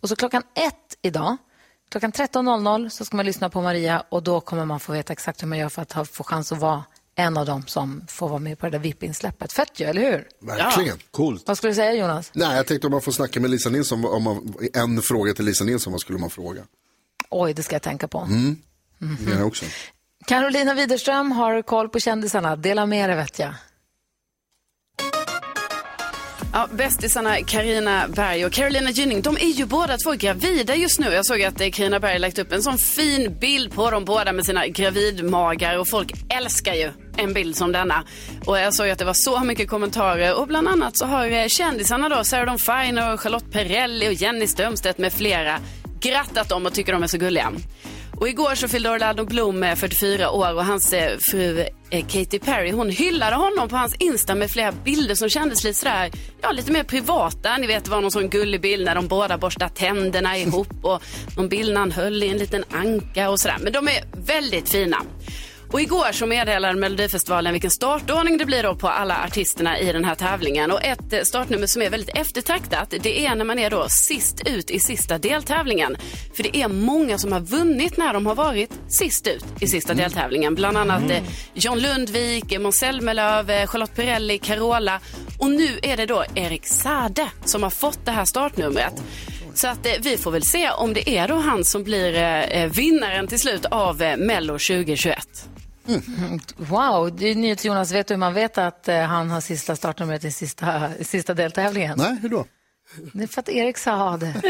[0.00, 1.36] Och så klockan ett idag,
[1.90, 5.42] klockan 13.00 så ska man lyssna på Maria och då kommer man få veta exakt
[5.42, 6.84] hur man gör för att ha, få chans att vara
[7.14, 9.52] en av dem som får vara med på det där VIP-insläppet.
[9.52, 10.28] Fett ju, eller hur?
[10.40, 10.98] Verkligen.
[11.10, 11.42] Coolt.
[11.46, 12.30] Vad skulle du säga Jonas?
[12.34, 15.44] Nej, jag tänkte om man får snacka med Lisa Nilsson, om man, en fråga till
[15.44, 16.62] Lisa Nilsson, vad skulle man fråga?
[17.30, 18.18] Oj, det ska jag tänka på.
[18.18, 18.56] Mm.
[18.98, 19.64] Det gör jag också.
[20.26, 22.56] Carolina Widerström har koll på kändisarna.
[22.56, 23.54] Dela med dig vet jag.
[26.52, 31.06] Ja, bästisarna Karina Berg och Carolina Gynning, de är ju båda två gravida just nu.
[31.06, 34.32] Jag såg att eh, Carina Berg lagt upp en sån fin bild på dem båda
[34.32, 38.04] med sina gravidmagar och folk älskar ju en bild som denna.
[38.46, 41.46] Och jag såg att det var så mycket kommentarer och bland annat så har eh,
[41.48, 45.60] kändisarna då, Sarah Dawn Finer, Charlotte Perrelli och Jenny Strömstedt med flera
[46.00, 47.52] grattat dem och tycker de är så gulliga.
[48.16, 52.38] Och igår så fyllde Orlando Bloom eh, 44 år och hans eh, fru eh, Katy
[52.38, 56.10] Perry, hon hyllade honom på hans Insta med flera bilder som kändes lite sådär,
[56.42, 57.56] ja lite mer privata.
[57.56, 61.02] Ni vet, det var någon sån gullig bild när de båda borstar tänderna ihop och
[61.36, 63.56] någon bild när han höll i en liten anka och sådär.
[63.60, 65.02] Men de är väldigt fina.
[65.72, 70.04] Och igår så meddelade Melodifestivalen vilken startordning det blir då på alla artisterna i den
[70.04, 70.70] här tävlingen.
[70.70, 74.42] Och ett eh, startnummer som är väldigt eftertraktat, det är när man är då sist
[74.46, 75.96] ut i sista deltävlingen.
[76.36, 79.94] För det är många som har vunnit när de har varit sist ut i sista
[79.94, 80.54] deltävlingen.
[80.54, 81.22] Bland annat eh,
[81.54, 85.00] John Lundvik, eh, Måns Zelmerlöw, Charlotte Perrelli, Carola.
[85.38, 89.02] Och nu är det då Erik Sade som har fått det här startnumret.
[89.56, 92.70] Så att eh, vi får väl se om det är då han som blir eh,
[92.70, 95.48] vinnaren till slut av eh, Mello 2021.
[96.56, 97.92] Wow, det är nyhets Jonas.
[97.92, 101.94] Vet du hur man vet att eh, han har sista startnumret i sista, sista deltävlingen?
[101.98, 102.44] Nej, hur då?
[103.12, 104.34] Det är för att Erik sa det.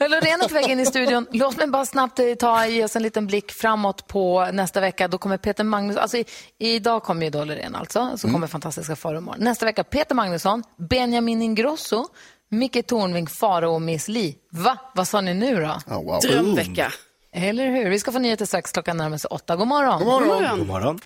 [0.00, 1.26] Loreen är på väg in i studion.
[1.32, 5.08] Låt mig bara snabbt eh, ta, ge oss en liten blick framåt på nästa vecka.
[5.08, 6.24] Då kommer Peter Magnusson, alltså i,
[6.58, 9.44] idag kommer ju då Loreen alltså, så kommer fantastiska Farao imorgon.
[9.44, 12.06] Nästa vecka Peter Magnusson, Benjamin Ingrosso,
[12.50, 14.36] Micke Tornving, Farao och Miss Li.
[14.50, 14.78] Va?
[14.94, 15.94] Vad sa ni nu då?
[15.94, 16.20] Oh, wow.
[16.20, 16.92] Drömvecka.
[17.32, 17.90] Eller hur?
[17.90, 19.56] Vi ska få nyheter strax, klockan närmar sig åtta.
[19.56, 20.04] God morgon.
[20.04, 20.58] God morgon.
[20.58, 20.98] God morgon.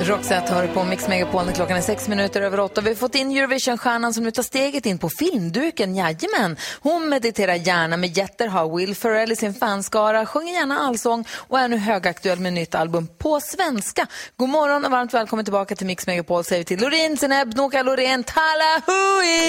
[0.00, 2.80] Roxette hör på Mix Megapol när klockan är sex minuter över åtta.
[2.80, 5.94] Vi har fått in Eurovision-stjärnan som nu tar steget in på filmduken.
[5.94, 6.56] Jajamän.
[6.80, 11.58] Hon mediterar gärna med jätter, har Will Ferrell i sin fanskara, sjunger gärna allsång och
[11.58, 14.06] är nu högaktuell med nytt album på svenska.
[14.36, 17.82] God morgon och varmt välkommen tillbaka till Mix Megapol säger vi till Loreen Zeneb, Noka
[17.82, 19.44] Loreen, Talahui!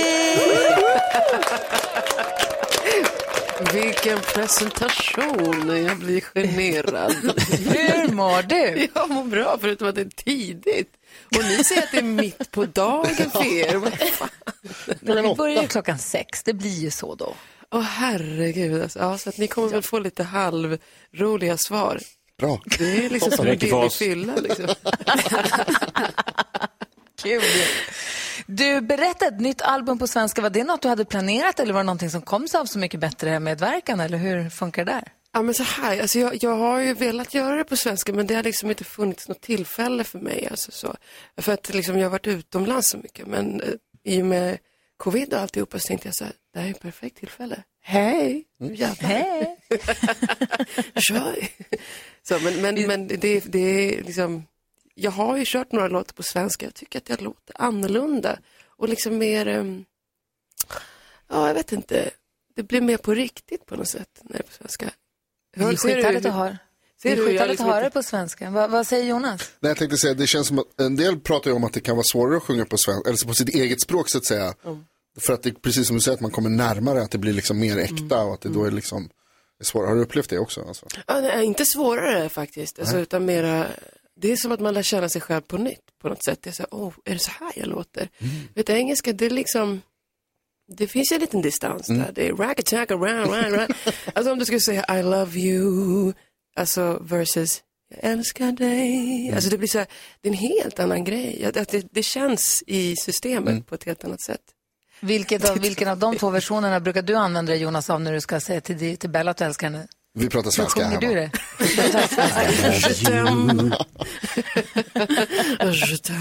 [3.74, 5.86] Vilken presentation.
[5.86, 7.12] Jag blir generad.
[7.52, 8.88] Hur mår du?
[8.94, 10.94] Jag mår bra, förutom att det är tidigt.
[11.38, 13.82] Och ni säger att det är mitt på dagen för er.
[15.00, 17.36] Vi börjar ju klockan sex, det blir ju så då.
[17.72, 18.82] Åh herregud.
[18.82, 19.00] Alltså.
[19.00, 22.00] Ja, så att ni kommer väl få lite halvroliga svar.
[22.40, 22.62] Bra.
[22.78, 24.36] Det är liksom som en billig fylla.
[24.36, 24.68] Liksom.
[27.24, 27.42] Kul.
[28.48, 30.42] Du, berätta ett nytt album på svenska.
[30.42, 32.80] Var det något du hade planerat eller var det någonting som kom sig av Så
[32.80, 34.00] mycket bättre medverkan?
[34.00, 35.12] Eller hur funkar det där?
[35.34, 38.28] Ja, men så här, alltså jag, jag har ju velat göra det på svenska men
[38.28, 40.48] det har liksom inte funnits något tillfälle för mig.
[40.52, 40.96] Alltså så.
[41.38, 43.68] För att liksom, jag har varit utomlands så mycket men eh,
[44.04, 44.58] i och med
[44.98, 47.64] covid och alltihopa så tänkte jag så här, det här är ett perfekt tillfälle.
[47.82, 48.44] Hej!
[49.00, 49.58] Hej!
[50.96, 51.48] Kör!
[52.28, 54.44] Så, men men, men det, det är liksom,
[54.96, 58.90] jag har ju kört några låtar på svenska, jag tycker att jag låter annorlunda och
[58.90, 59.86] liksom mer, ehm,
[61.30, 62.10] ja jag vet inte,
[62.56, 64.90] det blir mer på riktigt på något sätt när det är på svenska.
[65.56, 66.58] Det är skithärligt att höra.
[67.02, 68.50] Det är skithärligt liksom att höra det på svenska.
[68.50, 69.52] Va, vad säger Jonas?
[69.60, 71.82] Nej, jag tänkte säga, det känns som att en del pratar ju om att det
[71.82, 74.54] kan vara svårare att sjunga på svenska, eller på sitt eget språk så att säga.
[75.20, 77.60] För att det, precis som du säger, att man kommer närmare, att det blir liksom
[77.60, 79.10] mer äkta och att det då är liksom
[79.60, 79.88] är svårare.
[79.88, 80.62] Har du upplevt det också?
[80.68, 80.86] Alltså?
[81.08, 83.68] Ja, nej, inte svårare faktiskt, alltså, utan mera,
[84.16, 86.42] det är som att man lär känna sig själv på nytt på något sätt.
[86.42, 88.10] Det är så här, åh, är det så här jag låter?
[88.54, 89.82] Vet du, engelska, det är liksom,
[90.68, 92.12] det finns ju en liten distans där.
[92.14, 93.68] Det är raggatag, rah, rah, rah.
[94.14, 96.14] Alltså om du skulle säga I love you,
[96.56, 99.32] alltså versus jag älskar dig.
[99.36, 99.88] Alltså det blir så här,
[100.22, 101.46] det är en helt annan grej.
[101.46, 104.42] Att det, det känns i systemet på ett helt annat sätt.
[105.00, 108.40] Vilket av, vilken av de två versionerna brukar du använda Jonas av när du ska
[108.40, 109.88] säga till, till Bella att du älskar henne?
[110.18, 111.14] Vi pratar Hur svenska sjunger hemma.
[111.14, 111.32] du det?
[115.66, 116.14] Du svenska.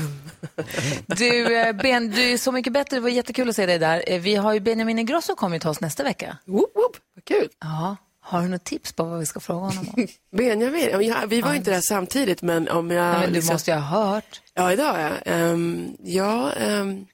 [1.06, 2.96] Du, eh, ben, du är så mycket bättre.
[2.96, 4.04] Det var jättekul att se dig där.
[4.06, 6.36] Eh, Vi har ju Benjamin Ingrosso kommer till oss nästa vecka.
[6.44, 7.48] Woop, woop, vad kul.
[7.60, 7.96] Ja.
[8.20, 10.06] Har du något tips på vad vi ska fråga honom om?
[10.36, 13.04] Benjamin, ja, ja, vi var inte där samtidigt men om jag...
[13.04, 14.40] Nej, men du liksom- måste ju ha hört.
[14.54, 15.34] Ja, idag ja.
[15.34, 17.06] Um, ja, um,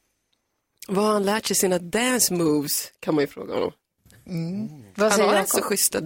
[0.89, 3.73] vad har han lärt sig sina dance moves kan man ju fråga honom.
[4.95, 5.35] Vad han säger har Jakob?
[5.35, 6.01] rätt så schyssta.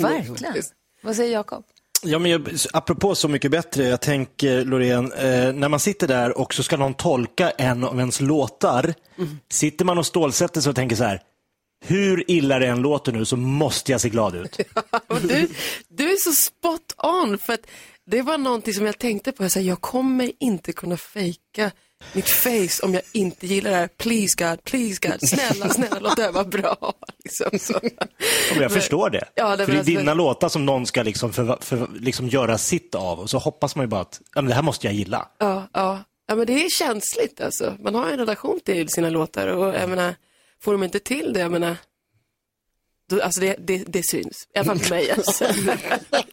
[0.00, 0.62] Verkligen.
[1.02, 1.64] Vad säger Jakob?
[2.02, 6.38] Ja, men jag, apropå Så mycket bättre, jag tänker Loreen, eh, när man sitter där
[6.38, 8.94] och så ska någon tolka en av ens låtar,
[9.52, 11.22] sitter man och stålsätter sig och tänker så här,
[11.84, 14.60] hur illa det än låter nu så måste jag se glad ut.
[15.06, 15.48] Och du,
[15.88, 17.66] du är så spot on för att
[18.06, 19.44] det var någonting som jag tänkte på.
[19.44, 21.70] Jag, sa, jag kommer inte kunna fejka
[22.12, 23.88] mitt face om jag inte gillar det här.
[23.88, 26.94] Please God, please God, snälla, snälla låt det här vara bra.
[27.24, 27.74] Liksom, så.
[28.56, 29.24] Och jag förstår det.
[29.34, 32.58] Ja, det för det är dina låtar som någon ska liksom, för, för, liksom göra
[32.58, 34.94] sitt av och så hoppas man ju bara att ja, men det här måste jag
[34.94, 35.28] gilla.
[35.38, 35.98] Ja, ja.
[36.26, 37.74] ja, men det är känsligt alltså.
[37.78, 40.14] Man har en relation till sina låtar och jag menar,
[40.62, 41.76] får de inte till det, jag menar,
[43.12, 44.48] alltså det, det, det syns.
[44.54, 45.10] I alla fall på mig.
[45.10, 45.44] Alltså.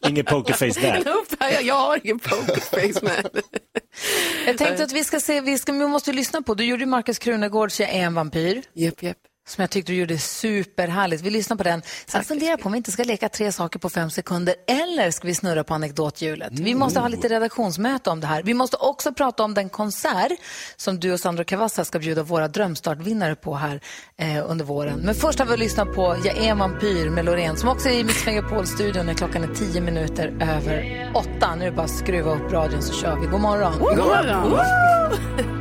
[0.07, 0.97] Ingen pokerface där.
[1.05, 3.41] Nope, jag, jag har ingen pokerface med.
[4.45, 6.89] Jag tänkte att vi ska se, vi, ska, vi måste lyssna på, du gjorde ju
[6.89, 8.61] Markus Krunegårds Jag är en vampyr.
[8.73, 9.17] Japp, japp.
[9.47, 11.23] Som jag tyckte du gjorde superhärligt.
[11.23, 11.81] Vi lyssnar på den.
[12.05, 15.27] Sen funderar på om vi inte ska leka tre saker på fem sekunder eller ska
[15.27, 16.59] vi snurra på anekdothjulet.
[16.59, 18.43] Vi måste ha lite redaktionsmöte om det här.
[18.43, 20.31] Vi måste också prata om den konsert
[20.75, 23.81] som du och Sandro Cavazza ska bjuda våra drömstartvinnare på här
[24.17, 24.99] eh, under våren.
[24.99, 27.99] Men först har vi lyssnat på Jag är en vampyr med Loreen som också är
[27.99, 31.55] i Mix Megapol-studion när klockan är tio minuter över åtta.
[31.55, 33.27] Nu är det bara att skruva upp radion så kör vi.
[33.27, 33.79] God morgon.
[33.79, 34.59] God morgon.
[35.37, 35.56] Jag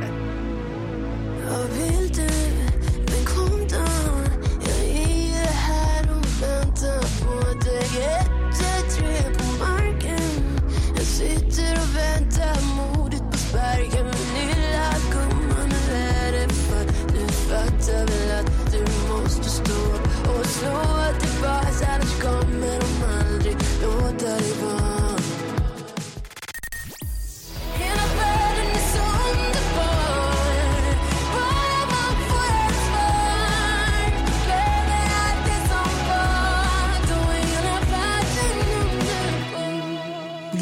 [17.87, 18.79] fattar vill att du
[19.13, 19.73] måste stå
[20.31, 24.76] och slå tillbaks Annars kommer de aldrig låta dig vara.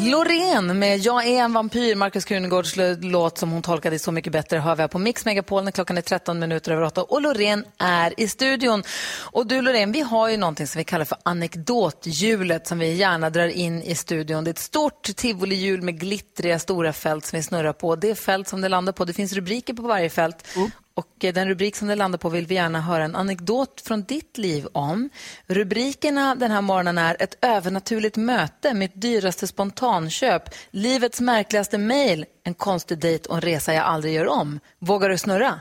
[0.06, 4.58] Loreen med Jag är en vampyr, Markus Krunegårds låt som hon tolkade Så mycket bättre
[4.58, 7.64] hör vi här på Mix Megapol när klockan är 13 minuter över 8 och Loreen
[7.78, 8.82] är i studion.
[9.20, 13.30] Och du Loreen, vi har ju någonting som vi kallar för anekdothjulet som vi gärna
[13.30, 14.44] drar in i studion.
[14.44, 17.96] Det är ett stort tivolihjul med glittriga stora fält som vi snurrar på.
[17.96, 20.44] Det är fält som det landar på, det finns rubriker på varje fält.
[20.56, 20.70] Mm.
[20.96, 24.38] Och den rubrik som det landar på vill vi gärna höra en anekdot från ditt
[24.38, 25.10] liv om.
[25.46, 32.54] Rubrikerna den här morgonen är Ett övernaturligt möte, mitt dyraste spontanköp, Livets märkligaste mejl, En
[32.54, 34.60] konstig dejt och en resa jag aldrig gör om.
[34.78, 35.60] Vågar du snurra?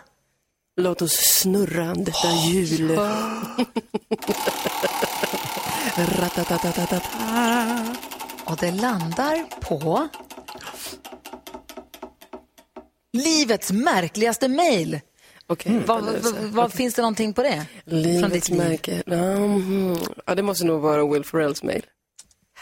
[0.77, 2.91] Låt oss snurra detta hjul.
[5.97, 7.01] Ratatatatata.
[8.45, 10.07] Och det landar på
[13.13, 15.01] Livets märkligaste mejl.
[15.47, 15.81] Okej.
[15.85, 17.65] Vad, vad, vad, finns det någonting på det?
[17.85, 19.03] Från Livets märke.
[19.05, 19.97] Mhm.
[20.25, 21.85] Ja, det måste nog vara Will Ferrells mejl.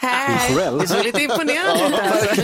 [0.00, 0.78] Will Ferrell?
[0.78, 1.98] Det såg lite imponerande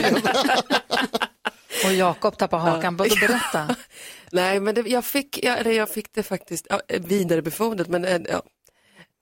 [0.09, 0.25] ut.
[1.85, 2.97] Och Jakob tappar hakan.
[2.97, 3.77] Vad berätta.
[4.31, 7.89] Nej, men det, jag, fick, ja, eller jag fick det faktiskt ja, vidarebefordrat.
[7.89, 8.43] Men, eh, ja.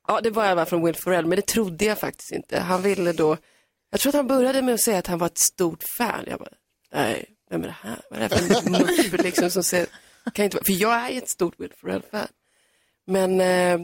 [0.08, 2.60] ja, det var fall från Will Ferrell, men det trodde jag faktiskt inte.
[2.60, 3.36] Han ville då,
[3.90, 6.24] jag tror att han började med att säga att han var ett stort fan.
[6.26, 6.50] Jag bara,
[6.92, 8.00] nej, vem är det här?
[8.10, 8.70] Vad är det här för
[9.10, 9.86] mupp liksom som säger,
[10.34, 12.28] kan inte för jag är ju ett stort Will Ferrell-fan.
[13.06, 13.78] Men, eh,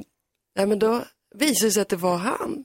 [0.57, 2.65] nej, men då visade det sig att det var han.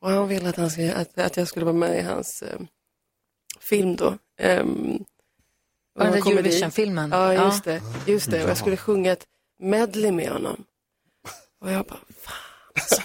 [0.00, 2.60] Och han ville att, han skulle, att, att jag skulle vara med i hans eh,
[3.60, 4.18] film då.
[4.42, 5.04] Um,
[5.94, 7.10] Var där Eurovision-filmen?
[7.10, 7.82] Ja, just det.
[8.06, 8.44] Just det.
[8.44, 9.26] Och jag skulle sjunga ett
[9.58, 10.64] medley med honom.
[11.60, 12.34] Och jag bara, fan
[12.74, 13.02] alltså.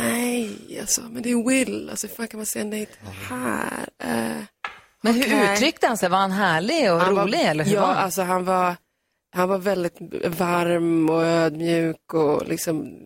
[0.00, 1.90] Nej, alltså, men det är Will.
[1.90, 3.88] Alltså, hur fan kan man säga nej till det här?
[3.98, 4.42] Eh,
[5.02, 6.08] Men hur uttryckte han sig?
[6.08, 7.40] Var han härlig och Han var- rolig?
[7.40, 8.04] eller hur ja, var han?
[8.04, 8.76] alltså han var,
[9.34, 12.98] han var väldigt varm och ödmjuk och liksom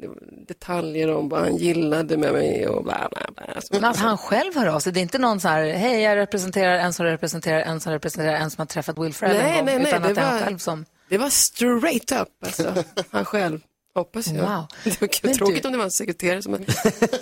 [0.49, 3.45] detaljer om vad han gillade med mig och bla bla bla.
[3.55, 6.01] Alltså, Men att han själv hör av sig, det är inte någon så här, hej
[6.03, 9.43] jag representerar en som representerar en som representerar en som har träffat Will Ferrell en
[9.43, 10.85] Nej, gång, nej, nej, utan det att det är han var- själv som...
[11.09, 12.75] Det var straight up, alltså.
[13.11, 13.61] Han själv.
[13.95, 14.43] Hoppas jag.
[14.43, 14.67] Wow.
[14.85, 16.53] Det var Men tråkigt du- om det var en sekreterare som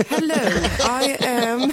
[0.09, 0.35] Hello,
[1.07, 1.73] I am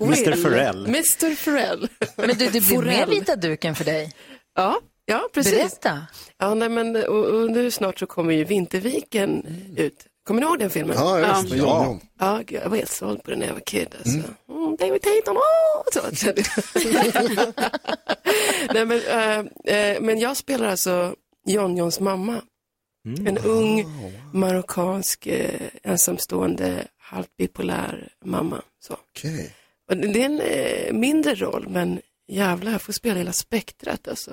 [0.00, 0.30] Mr.
[0.30, 0.42] Will.
[0.42, 0.86] Ferrell.
[0.86, 1.34] Mr.
[1.34, 1.88] Ferrell.
[2.16, 4.12] Men du, det blir mer vita duken för dig.
[4.56, 5.54] Ja, ja precis.
[5.54, 6.06] Berätta.
[6.38, 10.06] Ja, nej, men och, och nu snart så kommer ju Vinterviken ut.
[10.26, 10.96] Kommer ni ihåg den filmen?
[10.98, 11.56] Ja, just det.
[11.56, 11.84] Ja.
[11.84, 11.98] Mm.
[12.18, 13.88] Ja, gud, jag var helt såld på den när jag var kid.
[13.98, 14.32] Alltså.
[14.48, 15.82] Mm, David Tatum, åh!
[15.92, 17.52] Så, kände jag.
[18.74, 21.14] Nej, men, eh, eh, men jag spelar alltså
[21.46, 22.42] John Johns mamma.
[23.26, 23.84] En ung
[24.32, 28.62] marockansk eh, ensamstående halvt bipolär mamma.
[28.80, 28.94] Så.
[28.94, 29.54] Okej.
[29.90, 34.08] Och det det är en eh, mindre roll, men jävlar, jag får spela hela spektrat.
[34.08, 34.32] Alltså.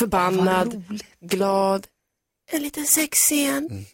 [0.00, 0.82] Förbannad,
[1.20, 1.86] glad,
[2.50, 3.86] en liten sexscen.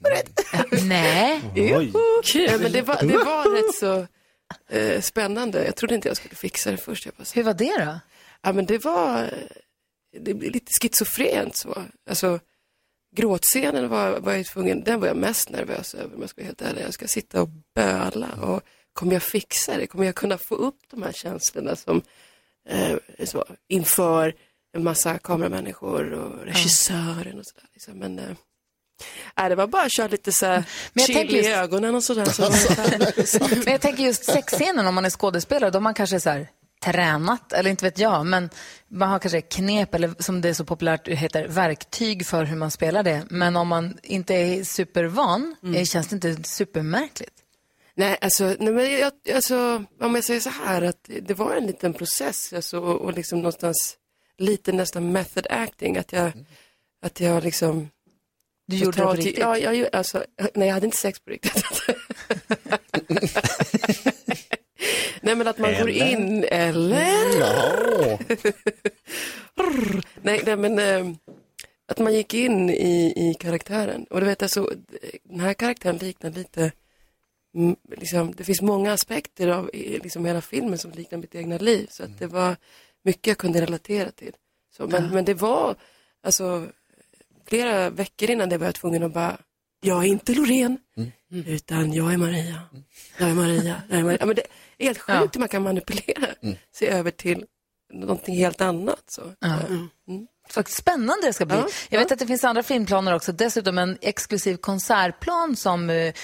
[0.89, 1.43] Nej.
[1.55, 1.83] Jo.
[2.35, 4.07] Ja, men det, var, det var rätt så
[4.77, 5.65] eh, spännande.
[5.65, 7.07] Jag trodde inte jag skulle fixa det först.
[7.07, 8.01] Jag bara, Hur var det då?
[8.43, 9.31] Ja, men det var
[10.21, 11.83] det blev lite schizofrent så.
[12.09, 12.41] Alltså,
[13.17, 16.47] gråtscenen var, var jag tvungen, den var jag mest nervös över om jag ska vara
[16.47, 16.83] helt ärlig.
[16.83, 19.87] Jag ska sitta och böla och kommer jag fixa det?
[19.87, 22.03] Kommer jag kunna få upp de här känslorna som
[22.69, 24.35] eh, så, inför
[24.77, 27.69] en massa kameramänniskor och regissören och sådär.
[27.73, 27.99] Liksom.
[27.99, 28.25] Men eh,
[29.37, 31.95] nej, det var bara att köra lite så här Men jag chill i just- ögonen
[31.95, 32.25] och sådär.
[32.25, 33.41] Så det färdigt.
[33.65, 36.49] Men jag tänker just sexscenen om man är skådespelare, då man kanske så här
[36.85, 38.51] tränat, eller inte vet jag, men
[38.89, 42.71] man har kanske knep eller som det är så populärt heter, verktyg för hur man
[42.71, 43.23] spelar det.
[43.31, 47.33] Men om man inte är supervan, eh, känns det inte supermärkligt?
[47.95, 51.67] Nej, alltså, nej men jag, alltså, om jag säger så här att det var en
[51.67, 53.97] liten process alltså, och, och liksom någonstans
[54.39, 56.33] lite nästan method acting, att jag,
[57.03, 57.91] att jag liksom
[58.67, 59.39] Du gjorde det på riktigt?
[59.39, 60.25] Ja, jag, gjorde- alltså,
[60.55, 61.63] nej, jag hade inte sex på riktigt.
[65.21, 66.13] nej, men att man går Eller?
[66.13, 67.41] in, eller?
[67.41, 68.19] Ja.
[70.23, 71.17] nej, nej, men eh,
[71.89, 74.05] att man gick in i, i karaktären.
[74.11, 74.73] Och du vet, alltså,
[75.25, 76.73] den här karaktären liknar lite,
[77.57, 81.87] mm, liksom, det finns många aspekter av liksom, hela filmen som liknar mitt egna liv.
[81.91, 82.57] Så att det var
[83.07, 84.33] mycket jag kunde relatera till.
[84.77, 85.77] Så, men, men det var,
[86.23, 86.69] alltså,
[87.49, 89.39] flera veckor innan det var jag tvungen att bara,
[89.81, 90.79] jag är inte Loreen,
[91.31, 92.61] utan jag är Maria.
[93.19, 93.83] Jag är Maria.
[93.89, 94.19] Jag är Maria.
[94.21, 94.43] Ja, men det
[94.79, 96.27] är helt sjukt hur man kan manipulera
[96.75, 97.47] sig över till
[97.93, 99.03] någonting helt annat.
[99.11, 99.23] Så.
[99.43, 99.89] Mm.
[100.55, 101.57] Så spännande det ska bli.
[101.57, 103.33] Ja, Jag vet att det finns andra filmplaner också.
[103.33, 106.15] Dessutom en exklusiv konsertplan som eh,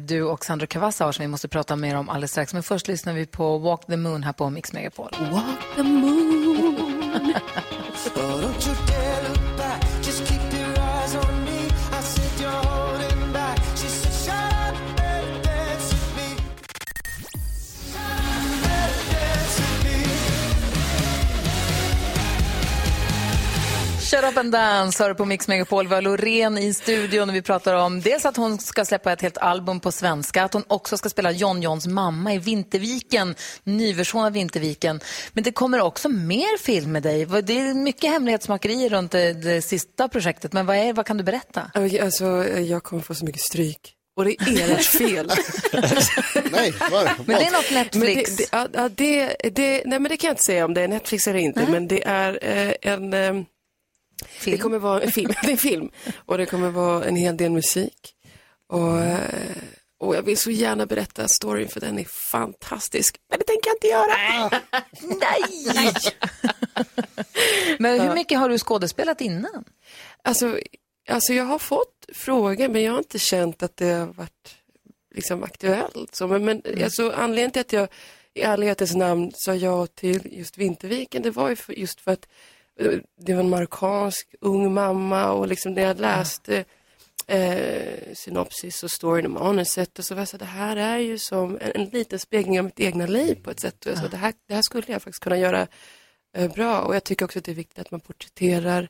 [0.00, 2.54] du och Sandro Cavazza har som vi måste prata mer om alldeles strax.
[2.54, 5.10] Men först lyssnar vi på Walk the Moon här på Mix Megapol.
[5.30, 7.34] Walk the moon.
[24.20, 25.88] Shut up and dance hör på Mix Megapol.
[25.88, 29.22] Vi har Loreen i studion och vi pratar om dels att hon ska släppa ett
[29.22, 34.24] helt album på svenska, att hon också ska spela John Johns mamma i Vinterviken, nyversion
[34.24, 35.00] av Vinterviken.
[35.32, 37.26] Men det kommer också mer film med dig.
[37.26, 41.24] Det är mycket hemlighetsmakeri runt det, det sista projektet, men vad, är, vad kan du
[41.24, 41.70] berätta?
[41.74, 43.94] Alltså, jag kommer få så mycket stryk.
[44.16, 45.26] Och det är ert fel.
[46.52, 48.30] Nej, var, Men det är något Netflix.
[48.30, 50.80] Men det, det, ja, det, det, nej, men det kan jag inte säga om det
[50.80, 53.14] är Netflix eller inte, men det är eh, en...
[53.14, 53.44] Eh,
[54.28, 54.56] Film.
[54.56, 55.32] Det kommer vara en film.
[55.42, 55.90] det är film.
[56.26, 58.14] Och det kommer vara en hel del musik.
[58.66, 59.56] Och, eh,
[59.98, 63.16] och jag vill så gärna berätta storyn för den är fantastisk.
[63.30, 64.50] Men det tänker jag inte göra.
[65.20, 65.92] Nej!
[67.78, 69.64] Men hur mycket har du skådespelat innan?
[70.24, 70.58] Alltså,
[71.08, 74.56] alltså jag har fått frågor men jag har inte känt att det har varit
[75.14, 76.14] liksom aktuellt.
[76.14, 77.88] Så, men, men alltså, anledningen till att jag
[78.34, 82.28] i ärlighetens namn sa ja till just Vinterviken det var ju för, just för att
[83.16, 86.64] det var en marockansk ung mamma och liksom när jag läste
[87.26, 91.18] eh, synopsis och storyn och manuset och så var jag så det här är ju
[91.18, 93.86] som en, en liten spegling av mitt egna liv på ett sätt.
[93.86, 95.66] Och jag sa, det, här, det här skulle jag faktiskt kunna göra
[96.36, 98.88] eh, bra och jag tycker också att det är viktigt att man porträtterar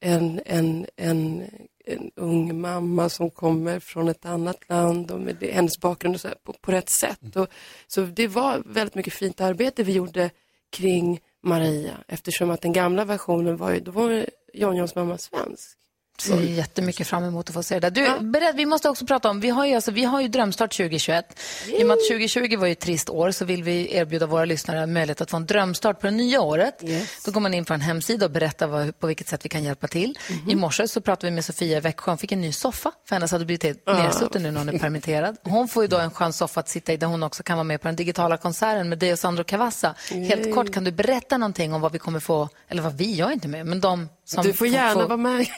[0.00, 1.44] en, en, en,
[1.84, 6.20] en ung mamma som kommer från ett annat land och med det, hennes bakgrund och
[6.20, 7.36] så här, på, på rätt sätt.
[7.36, 7.48] Och,
[7.86, 10.30] så det var väldigt mycket fint arbete vi gjorde
[10.70, 15.18] kring Maria eftersom att den gamla versionen var ju, då var ju John Johns mamma
[15.18, 15.78] svensk.
[16.20, 18.18] Ser jättemycket fram emot att få se det där.
[18.18, 20.76] Du, berätt, vi måste också prata om, vi har ju, alltså, vi har ju Drömstart
[20.76, 21.40] 2021.
[21.66, 24.44] I och med att 2020 var ju ett trist år så vill vi erbjuda våra
[24.44, 26.82] lyssnare möjlighet att få en drömstart på det nya året.
[27.24, 29.64] Då går man in på en hemsida och berättar vad, på vilket sätt vi kan
[29.64, 30.18] hjälpa till.
[30.48, 32.10] I morse så pratade vi med Sofia i Växjö.
[32.10, 34.78] Hon fick en ny soffa för hennes hade blivit helt nedsutten nu när hon är
[34.78, 35.36] permitterad.
[35.42, 37.64] Hon får ju då en skön soffa att sitta i där hon också kan vara
[37.64, 39.94] med på den digitala konserten med dig och Sandro Cavazza.
[40.10, 40.52] Helt Yay.
[40.52, 43.32] kort, kan du berätta någonting om vad vi kommer få, eller vad vi, jag är
[43.32, 44.08] inte med, men de
[44.42, 45.46] Du får gärna vara med.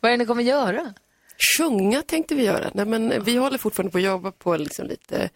[0.00, 0.94] Vad är det ni kommer göra?
[1.58, 2.70] Sjunga tänkte vi göra.
[2.74, 5.30] Nej, men vi håller fortfarande på att jobba på liksom lite,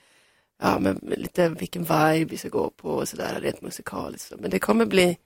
[0.63, 4.33] ja, men lite vilken vibe vi ska gå på och sådär rent musikaliskt.
[4.39, 5.17] Men det kommer bli,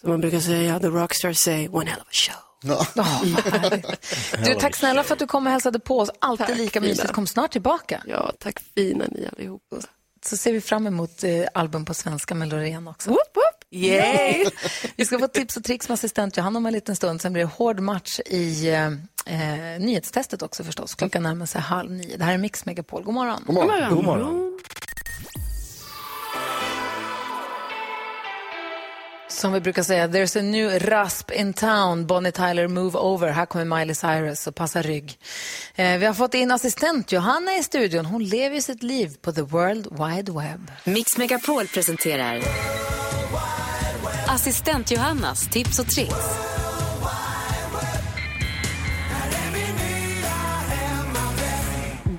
[0.00, 2.34] som man brukar säga, the rockstars say, one hell of a show.
[4.44, 6.10] Du, tack snälla för att du kom och hälsade på oss.
[6.18, 6.90] Alltid Tack, lika fina.
[6.90, 7.12] mysigt.
[7.12, 8.02] Kom snart tillbaka.
[8.06, 9.76] Ja, tack fina ni allihopa.
[10.24, 13.10] Så ser vi fram emot eh, album på svenska med Loreen också.
[13.10, 13.61] Whoop, whoop.
[13.74, 14.44] Yay!
[14.96, 17.20] vi ska få tips och tricks med assistent Johanna om en liten stund.
[17.20, 18.86] Sen blir det hård match i eh,
[19.26, 20.94] eh, nyhetstestet också förstås.
[20.94, 22.16] Klockan närmar sig halv nio.
[22.16, 23.02] Det här är Mix Megapol.
[23.02, 23.42] God morgon.
[23.46, 23.94] God morgon.
[23.94, 24.58] God morgon.
[29.28, 32.06] Som vi brukar säga, there's a new rasp in town.
[32.06, 33.28] Bonnie Tyler, move over.
[33.28, 35.18] Här kommer Miley Cyrus och passa rygg.
[35.74, 38.06] Eh, vi har fått in assistent Johanna i studion.
[38.06, 40.70] Hon lever ju sitt liv på the world wide web.
[40.84, 42.42] Mix Megapol presenterar
[44.32, 46.14] Assistent-Johannas tips och tricks.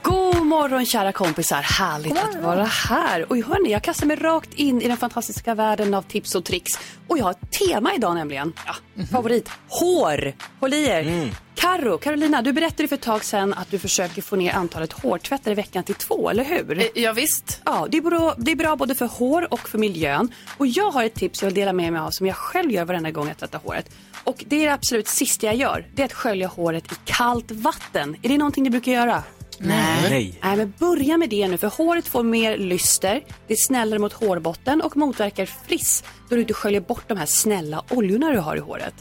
[0.01, 3.31] God morgon kära kompisar, härligt att vara här.
[3.31, 6.71] Och hörni, jag kastar mig rakt in i den fantastiska världen av tips och tricks.
[7.07, 8.53] Och jag har ett tema idag nämligen.
[8.65, 9.07] Ja, mhm.
[9.07, 10.33] Favorit, hår.
[10.59, 11.01] Håll i er.
[11.01, 11.29] Mm.
[11.63, 15.51] Karo, Carolina, du berättade för ett tag sedan att du försöker få ner antalet hårtvättar
[15.51, 16.89] i veckan till två, eller hur?
[16.95, 17.61] Ja, visst.
[17.65, 20.31] Ja, det är, bra, det är bra både för hår och för miljön.
[20.57, 22.85] Och jag har ett tips jag vill dela med mig av som jag själv gör
[22.85, 23.89] varenda gång jag tvättar håret.
[24.23, 25.87] Och det är det absolut sista jag gör.
[25.95, 28.15] Det är att skölja håret i kallt vatten.
[28.21, 29.23] Är det någonting ni brukar göra?
[29.57, 30.39] Nej.
[30.43, 34.13] Nej, men börja med det nu för håret får mer lyster, det är snällare mot
[34.13, 38.55] hårbotten och motverkar friss då du inte sköljer bort de här snälla oljorna du har
[38.55, 38.93] i håret.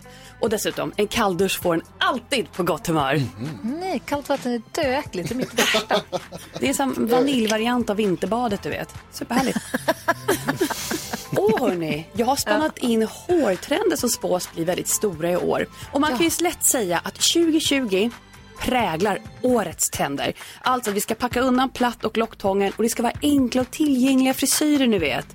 [0.42, 3.22] Och dessutom, en kalldusch får en alltid på gott humör.
[3.62, 5.28] Nej, kallt vatten är döäckligt.
[5.28, 6.00] Det är mitt värsta.
[6.60, 8.94] Det är sån vaniljvariant av vinterbadet, du vet.
[9.12, 9.58] Superhärligt.
[11.36, 15.66] Åh hörni, jag har spannat in hårtrender som spås bli väldigt stora i år.
[15.92, 18.10] Och man kan ju lätt säga att 2020
[18.58, 20.32] präglar årets trender.
[20.60, 24.34] Alltså vi ska packa undan platt och locktången och det ska vara enkla och tillgängliga
[24.34, 25.26] frisyrer ni vet.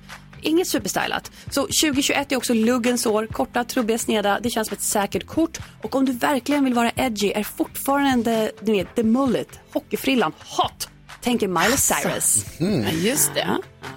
[0.42, 1.30] Inget superstylat.
[1.50, 4.40] Så 2021 är också luggens år, korta, trubbiga, sneda.
[4.40, 5.58] Det känns som ett säkert kort.
[5.82, 10.88] Och om du verkligen vill vara edgy är fortfarande, ni vet, the mullet, hockeyfrillan, hot.
[11.22, 12.44] Tänker Miley Cyrus.
[12.58, 13.48] Ja, just det.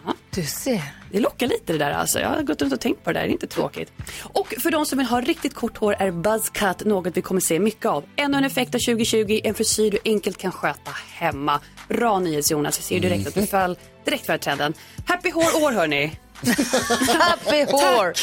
[0.06, 0.14] Ja.
[0.30, 0.82] Du ser.
[1.12, 2.20] Det lockar lite det där alltså.
[2.20, 3.92] Jag har gått runt och tänkt på det där, det är inte tråkigt.
[4.22, 7.60] Och för de som vill ha riktigt kort hår är buzzcut något vi kommer se
[7.60, 8.04] mycket av.
[8.16, 11.60] Ännu en effekt av 2020, en frisyr du enkelt kan sköta hemma.
[11.88, 14.74] Bra nyhets Jonas, jag ser ju direkt att du föll direkt för trenden.
[15.06, 16.12] Happy hår år hörni!
[17.20, 18.14] Happy hår!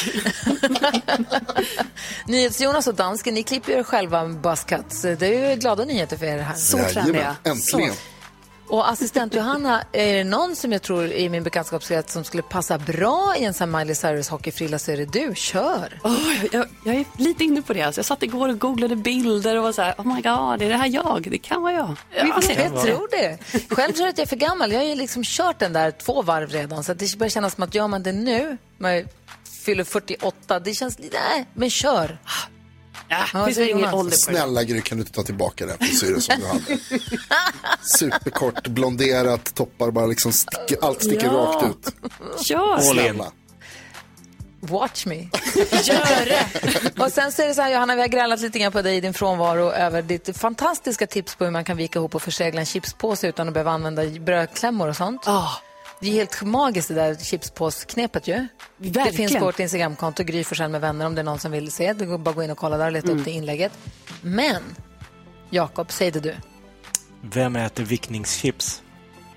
[2.31, 5.01] NyhetsJonas och dansken, ni klipper er själva buzzcuts.
[5.01, 6.55] Det är ju glada nyheter för er här.
[6.55, 7.35] Så trendiga.
[7.43, 7.93] Äntligen.
[8.69, 12.77] Och assistent Johanna, är det någon som jag tror i min bekantskapskrets som skulle passa
[12.77, 15.35] bra i en sån Miley Cyrus hockeyfrilla så är det du.
[15.35, 15.99] Kör!
[16.03, 17.81] Åh, jag, jag, är lite inne på det.
[17.81, 17.99] Alltså.
[17.99, 20.75] Jag satt igår och googlade bilder och var så här, oh my god, är det
[20.75, 21.27] här jag?
[21.31, 21.95] Det kan vara jag.
[22.23, 22.53] Vi får se.
[22.53, 23.37] jag tror det.
[23.75, 24.71] Själv tror jag att jag är för gammal.
[24.71, 26.83] Jag har ju liksom kört den där två varv redan.
[26.83, 29.05] Så det börjar kännas som att gör man det nu, när jag
[29.65, 32.17] fyller 48, det känns lite, nej, men kör.
[33.09, 33.93] Ja, Ja, finns så det ingen Jonas.
[33.93, 34.17] ålder.
[34.17, 36.61] Snälla Gry, kan du inte ta tillbaka den frisyren som du hade?
[37.97, 41.33] Superkort, blonderat, toppar bara liksom sticker, allt sticker Ja.
[41.33, 41.95] rakt ut.
[42.47, 42.77] Kör!
[42.79, 43.31] Snälla.
[44.61, 45.15] Watch me.
[45.83, 46.47] Gör det!
[47.03, 48.95] Och sen så är det så här, Johanna, vi har grälat lite grann på dig
[48.97, 52.59] i din frånvaro över ditt fantastiska tips på hur man kan vika ihop och försegla
[52.59, 55.21] en chipspåse utan att behöva använda brödklämmor och sånt.
[55.27, 55.49] Ah,
[56.01, 58.47] Det är helt magiskt det där chipspåsknepet ju.
[58.77, 59.15] Det Verkligen.
[59.29, 61.93] finns på vårt Instagramkonto, Gry Forssell med vänner om det är någon som vill se.
[61.93, 63.71] Det går bara att gå in och kolla där och leta upp det inlägget.
[64.21, 64.61] Men,
[65.49, 66.35] Jakob, säg det du.
[67.21, 68.81] Vem äter vickningschips?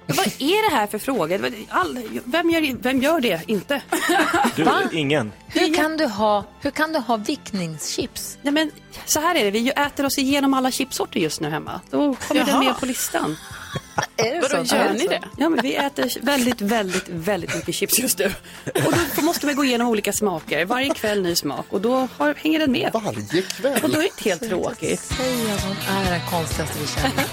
[0.06, 1.38] vad är det här för fråga?
[1.38, 1.52] Det
[2.24, 3.40] vem, gör, vem gör det?
[3.46, 3.82] Inte.
[4.56, 5.32] Du, ingen.
[5.46, 8.38] Hur kan du ha, hur kan du ha vickningschips?
[8.42, 8.70] Nej, men,
[9.04, 11.80] så här är det, vi äter oss igenom alla chipsorter just nu hemma.
[11.90, 13.36] Då kommer den med på listan.
[14.16, 14.76] Är det Vadå, så?
[14.76, 15.20] gör Är ni det?
[15.36, 18.32] Ja, men vi äter väldigt, väldigt, väldigt mycket chips just nu.
[18.64, 20.64] Och då måste vi gå igenom olika smaker.
[20.64, 21.66] Varje kväll ny smak.
[21.70, 22.90] Och då har, hänger den med.
[22.92, 23.80] Varje kväll.
[23.82, 25.00] Och då är det inte helt tråkigt.
[25.00, 27.24] Säg att hon är den konstigaste vi känner.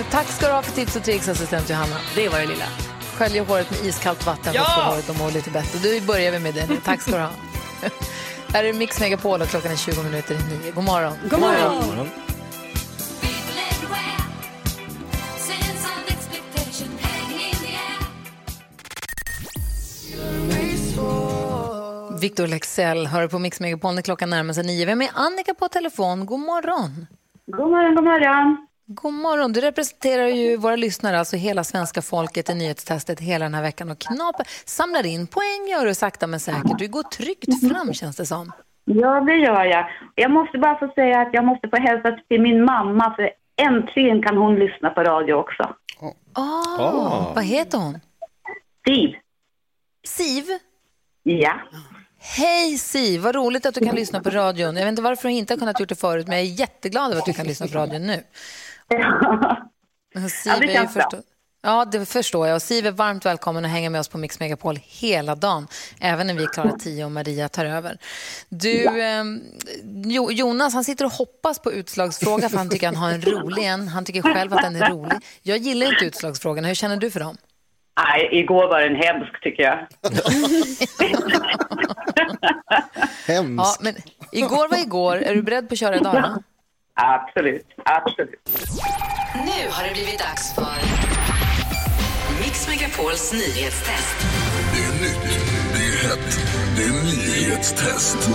[0.10, 1.96] Tack ska du ha för tips och tricks, assistent Johanna.
[2.14, 2.64] Det var det lilla.
[3.14, 5.78] Sköljer håret med iskallt vatten för att få håret att må lite bättre.
[5.78, 6.76] Då börjar vi med det nu.
[6.84, 7.30] Tack ska du ha.
[8.52, 10.72] Här är Mix Megapol och klockan är 20 minuter i nio.
[10.72, 11.12] God morgon.
[11.30, 11.86] God morgon.
[11.86, 12.10] Morgon.
[22.20, 24.86] Victor Lexell hör på Mix Megapol när klockan närmar sig nio.
[24.86, 26.26] Vem är Annika på telefon?
[26.26, 27.06] God morgon.
[27.46, 28.66] God morgon, god morgon.
[28.86, 29.52] God morgon.
[29.52, 33.90] Du representerar ju våra lyssnare, alltså hela svenska folket i nyhetstestet hela den här veckan
[33.90, 36.78] och knapar, samlar in poäng gör du sakta men säkert.
[36.78, 38.52] Du går tryggt fram känns det som.
[38.84, 39.86] Ja, det gör jag.
[40.14, 44.22] Jag måste bara få säga att jag måste få hälsa till min mamma för äntligen
[44.22, 45.74] kan hon lyssna på radio också.
[46.32, 48.00] Ah, Vad heter hon?
[48.86, 49.14] Siv.
[50.06, 50.44] Siv?
[51.22, 51.52] Ja.
[52.22, 54.76] Hej Siv, vad roligt att du kan lyssna på radion.
[54.76, 57.10] Jag vet inte varför du inte har kunnat gjort det förut, men jag är jätteglad
[57.10, 58.14] över att du kan lyssna på radion nu.
[58.14, 58.22] Siv
[60.52, 61.10] Ja, det är känns bra.
[61.62, 62.54] Ja, det förstår jag.
[62.54, 65.66] Och Siv är varmt välkommen att hänga med oss på Mix Megapol hela dagen,
[66.00, 67.98] även när vi klarar tio och Maria tar över.
[68.48, 69.40] Du, ehm,
[70.04, 73.64] jo, Jonas, han sitter och hoppas på utslagsfråga för han tycker han har en rolig
[73.64, 73.88] en.
[73.88, 75.18] Han tycker själv att den är rolig.
[75.42, 76.68] Jag gillar inte utslagsfrågorna.
[76.68, 77.36] Hur känner du för dem?
[78.04, 79.86] Nej, igår var den hemsk tycker jag.
[83.26, 83.78] Hemskt.
[83.80, 83.94] Ja, men
[84.32, 85.16] igår var igår.
[85.16, 86.14] Är du beredd på att köra idag?
[86.14, 86.42] Då?
[86.94, 88.40] Absolut, absolut.
[89.34, 90.80] Nu har det blivit dags för
[92.44, 94.16] Mix Megapols nyhetstest.
[94.72, 95.40] Det är nytt,
[95.72, 96.38] det är hett,
[96.76, 98.28] det är nyhetstest.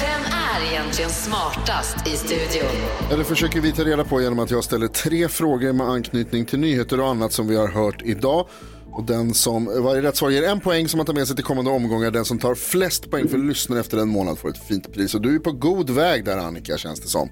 [0.00, 2.70] Vem är egentligen smartast i studion?
[3.18, 6.58] Det försöker vi ta reda på genom att jag ställer tre frågor med anknytning till
[6.58, 8.48] nyheter och annat som vi har hört idag.
[8.96, 11.44] Och den som, varje rätt svar ger en poäng som man tar med sig till
[11.44, 12.10] kommande omgångar.
[12.10, 15.14] Den som tar flest poäng för lyssnare efter en månad får ett fint pris.
[15.14, 17.28] Och du är på god väg där Annika känns det som.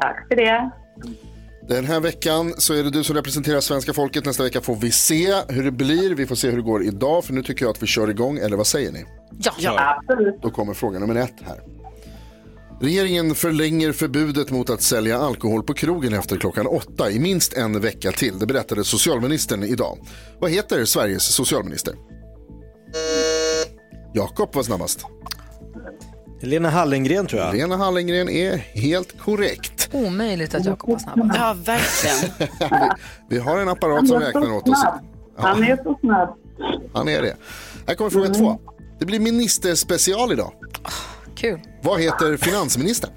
[0.00, 0.70] Tack för det.
[1.68, 4.24] Den här veckan så är det du som representerar svenska folket.
[4.24, 6.14] Nästa vecka får vi se hur det blir.
[6.14, 7.24] Vi får se hur det går idag.
[7.24, 8.38] För nu tycker jag att vi kör igång.
[8.38, 9.04] Eller vad säger ni?
[9.58, 9.96] Ja.
[9.98, 10.42] Absolut.
[10.42, 11.77] Då kommer fråga nummer ett här.
[12.80, 17.80] Regeringen förlänger förbudet mot att sälja alkohol på krogen efter klockan åtta i minst en
[17.80, 18.38] vecka till.
[18.38, 19.98] Det berättade socialministern idag.
[20.40, 21.94] Vad heter Sveriges socialminister?
[24.14, 25.04] Jakob var snabbast.
[26.40, 27.54] Lena Hallengren tror jag.
[27.54, 29.88] Lena Hallengren är helt korrekt.
[29.92, 31.38] Omöjligt att Jakob var snabbast.
[31.38, 32.48] Ja, verkligen.
[32.70, 32.88] vi,
[33.36, 34.84] vi har en apparat som räknar åt oss.
[35.36, 36.36] Han är så snabb.
[36.92, 37.36] Han är det.
[37.86, 38.60] Här kommer fråga två.
[38.98, 40.52] Det blir ministerspecial idag.
[41.36, 41.60] Kul.
[41.82, 43.10] Vad heter finansministern?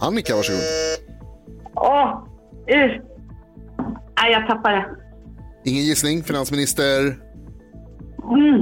[0.00, 0.60] Annika, varsågod.
[1.74, 2.08] Åh,
[2.70, 3.02] uh.
[4.22, 4.86] Nej, jag tappade.
[5.64, 7.00] Ingen gissning, finansminister?
[8.32, 8.60] Mm.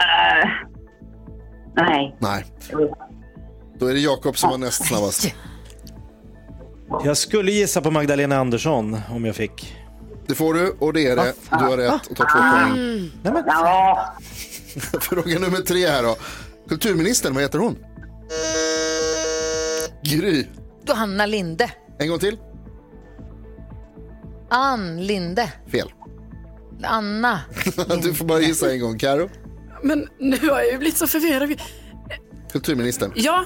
[0.00, 0.48] Eh,
[1.76, 2.16] nej.
[2.18, 2.44] Nej.
[3.78, 5.34] Då är det Jakob som var näst snabbast.
[7.04, 9.76] Jag skulle gissa på Magdalena Andersson om jag fick.
[10.26, 11.32] Det får du och det är det.
[11.50, 13.10] Du har rätt och tar två poäng.
[13.46, 14.14] Ja.
[15.00, 16.16] Fråga nummer tre här då.
[16.68, 17.76] Kulturministern, vad heter hon?
[20.02, 20.46] Gry.
[20.84, 21.70] Då Anna Linde.
[21.98, 22.36] En gång till.
[24.50, 25.52] Ann Linde.
[25.70, 25.92] Fel.
[26.84, 27.40] Anna.
[28.02, 28.98] Du får bara gissa en gång.
[28.98, 29.28] Karo.
[29.82, 31.60] Men nu har jag ju blivit så förvirrad.
[32.52, 33.12] Kulturministern.
[33.14, 33.44] Ja,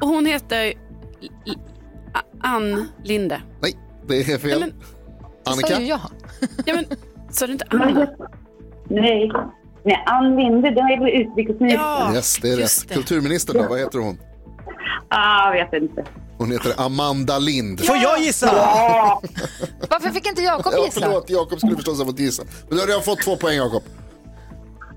[0.00, 1.58] och hon heter L-
[2.40, 3.42] Ann Linde.
[3.60, 3.76] Nej,
[4.08, 4.60] det är fel.
[4.60, 4.72] Men-
[5.46, 5.68] Annika?
[5.74, 6.00] sa ju jag.
[6.66, 6.84] Ja, men
[7.30, 8.08] sa du inte Anna?
[8.88, 9.32] Nej.
[9.84, 12.14] Nej, Ann Linde, det är väl utrikesministern?
[12.14, 12.88] Yes, det är rätt.
[12.92, 14.18] Kulturministern då, vad heter hon?
[15.08, 16.04] Ah, jag vet inte.
[16.38, 17.84] Hon heter Amanda Lind.
[17.86, 18.46] Får jag gissa?
[18.46, 19.22] Ja.
[19.90, 21.00] Varför fick inte Jakob Ja, gissa?
[21.00, 22.42] förlåt, Jakob skulle förstås ha fått gissa.
[22.68, 23.82] Men du har redan fått två poäng, Jakob.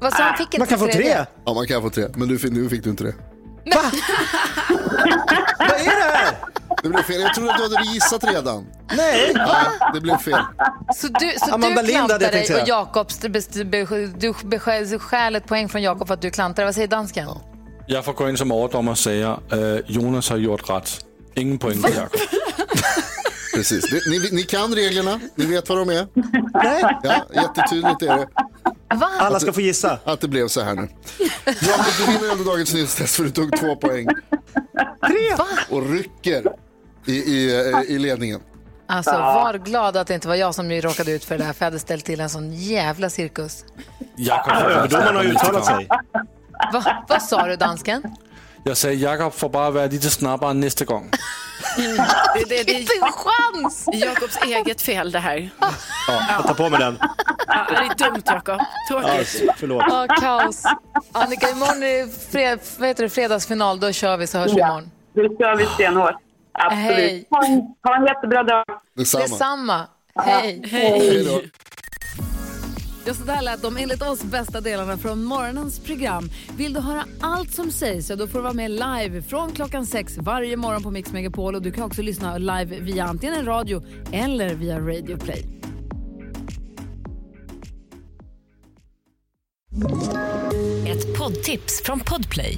[0.02, 0.38] Vad sa han?
[0.38, 1.26] Fick inte Man kan få tre.
[1.46, 2.06] Ja, man kan få tre.
[2.16, 3.14] Men du, fick- nu fick du inte det.
[5.60, 5.95] Vad är
[6.90, 6.90] det?
[6.90, 7.22] Det blev fel.
[7.22, 8.66] Jag trodde att du hade gissat redan.
[8.98, 9.32] Nej.
[9.36, 10.40] Nej, det blev fel.
[10.96, 12.68] Så du, så Amanda du Lind tänkt dig och.
[12.68, 13.30] Jakob du
[14.44, 16.66] beskäl stjäl ett poäng från Jakob för att du klantar.
[16.66, 17.30] Vad säger dansken?
[17.88, 19.58] Jag får gå in som överdomare och säga eh,
[19.88, 21.06] Jonas har gjort rätt.
[21.34, 22.20] Ingen poäng till Jakob.
[23.56, 23.92] Precis.
[23.92, 25.20] Det, ni, ni kan reglerna.
[25.36, 26.08] Ni vet vad de är.
[27.04, 28.28] Ja, jättetydligt är det.
[28.96, 29.10] Va?
[29.20, 30.00] Alla ska få gissa.
[30.04, 30.88] Att det blev så här nu.
[31.46, 34.08] Jakob, du vinner ändå dagens nyhetstest för du tog två poäng.
[35.38, 35.46] Va?
[35.70, 36.44] Och rycker
[37.06, 38.41] i, i, eh, i ledningen.
[38.88, 41.66] Alltså, var glad att det inte var jag som råkade ut för det här, för
[41.66, 43.66] jag hade ställt till en sån jävla cirkus.
[44.16, 45.88] Jakob Överdomaren har ju uttalat sig.
[46.74, 47.06] Va?
[47.08, 48.03] Vad sa du, dansken?
[48.64, 51.10] Jag säger Jakob får bara vara lite snabbare nästa gång.
[51.78, 53.86] Det, det, det Inte en chans!
[53.93, 55.49] Jakobs eget fel det här.
[55.60, 55.72] Ja,
[56.30, 56.97] jag tar på mig den.
[57.47, 57.76] Ja, det
[58.06, 58.62] är dumt Jakob.
[58.89, 59.51] Ja, Tråkigt.
[59.58, 59.84] förlåt.
[59.89, 60.64] Ja, kaos.
[61.12, 63.80] Annika, imorgon är det fred, vad heter det, fredagsfinal.
[63.80, 64.91] Då kör vi så hörs vi imorgon.
[65.14, 66.16] Det kör vi stenhårt.
[66.58, 66.97] Absolut.
[66.97, 67.28] Hej.
[67.30, 68.66] Ha en, ha en jättebra dag.
[68.95, 69.24] Detsamma.
[69.24, 69.88] Detsamma.
[70.16, 70.62] Hej.
[70.66, 71.41] Hej då.
[73.08, 76.30] Ja, så där lät de enligt oss bästa delarna från morgonens program.
[76.58, 79.86] Vill du höra allt som sägs så då får du vara med live från klockan
[79.86, 81.56] sex varje morgon på Mix Megapol.
[81.56, 85.45] Och du kan också lyssna live via antingen en radio eller via Radio Play.
[90.88, 92.58] Ett poddtips från Podplay.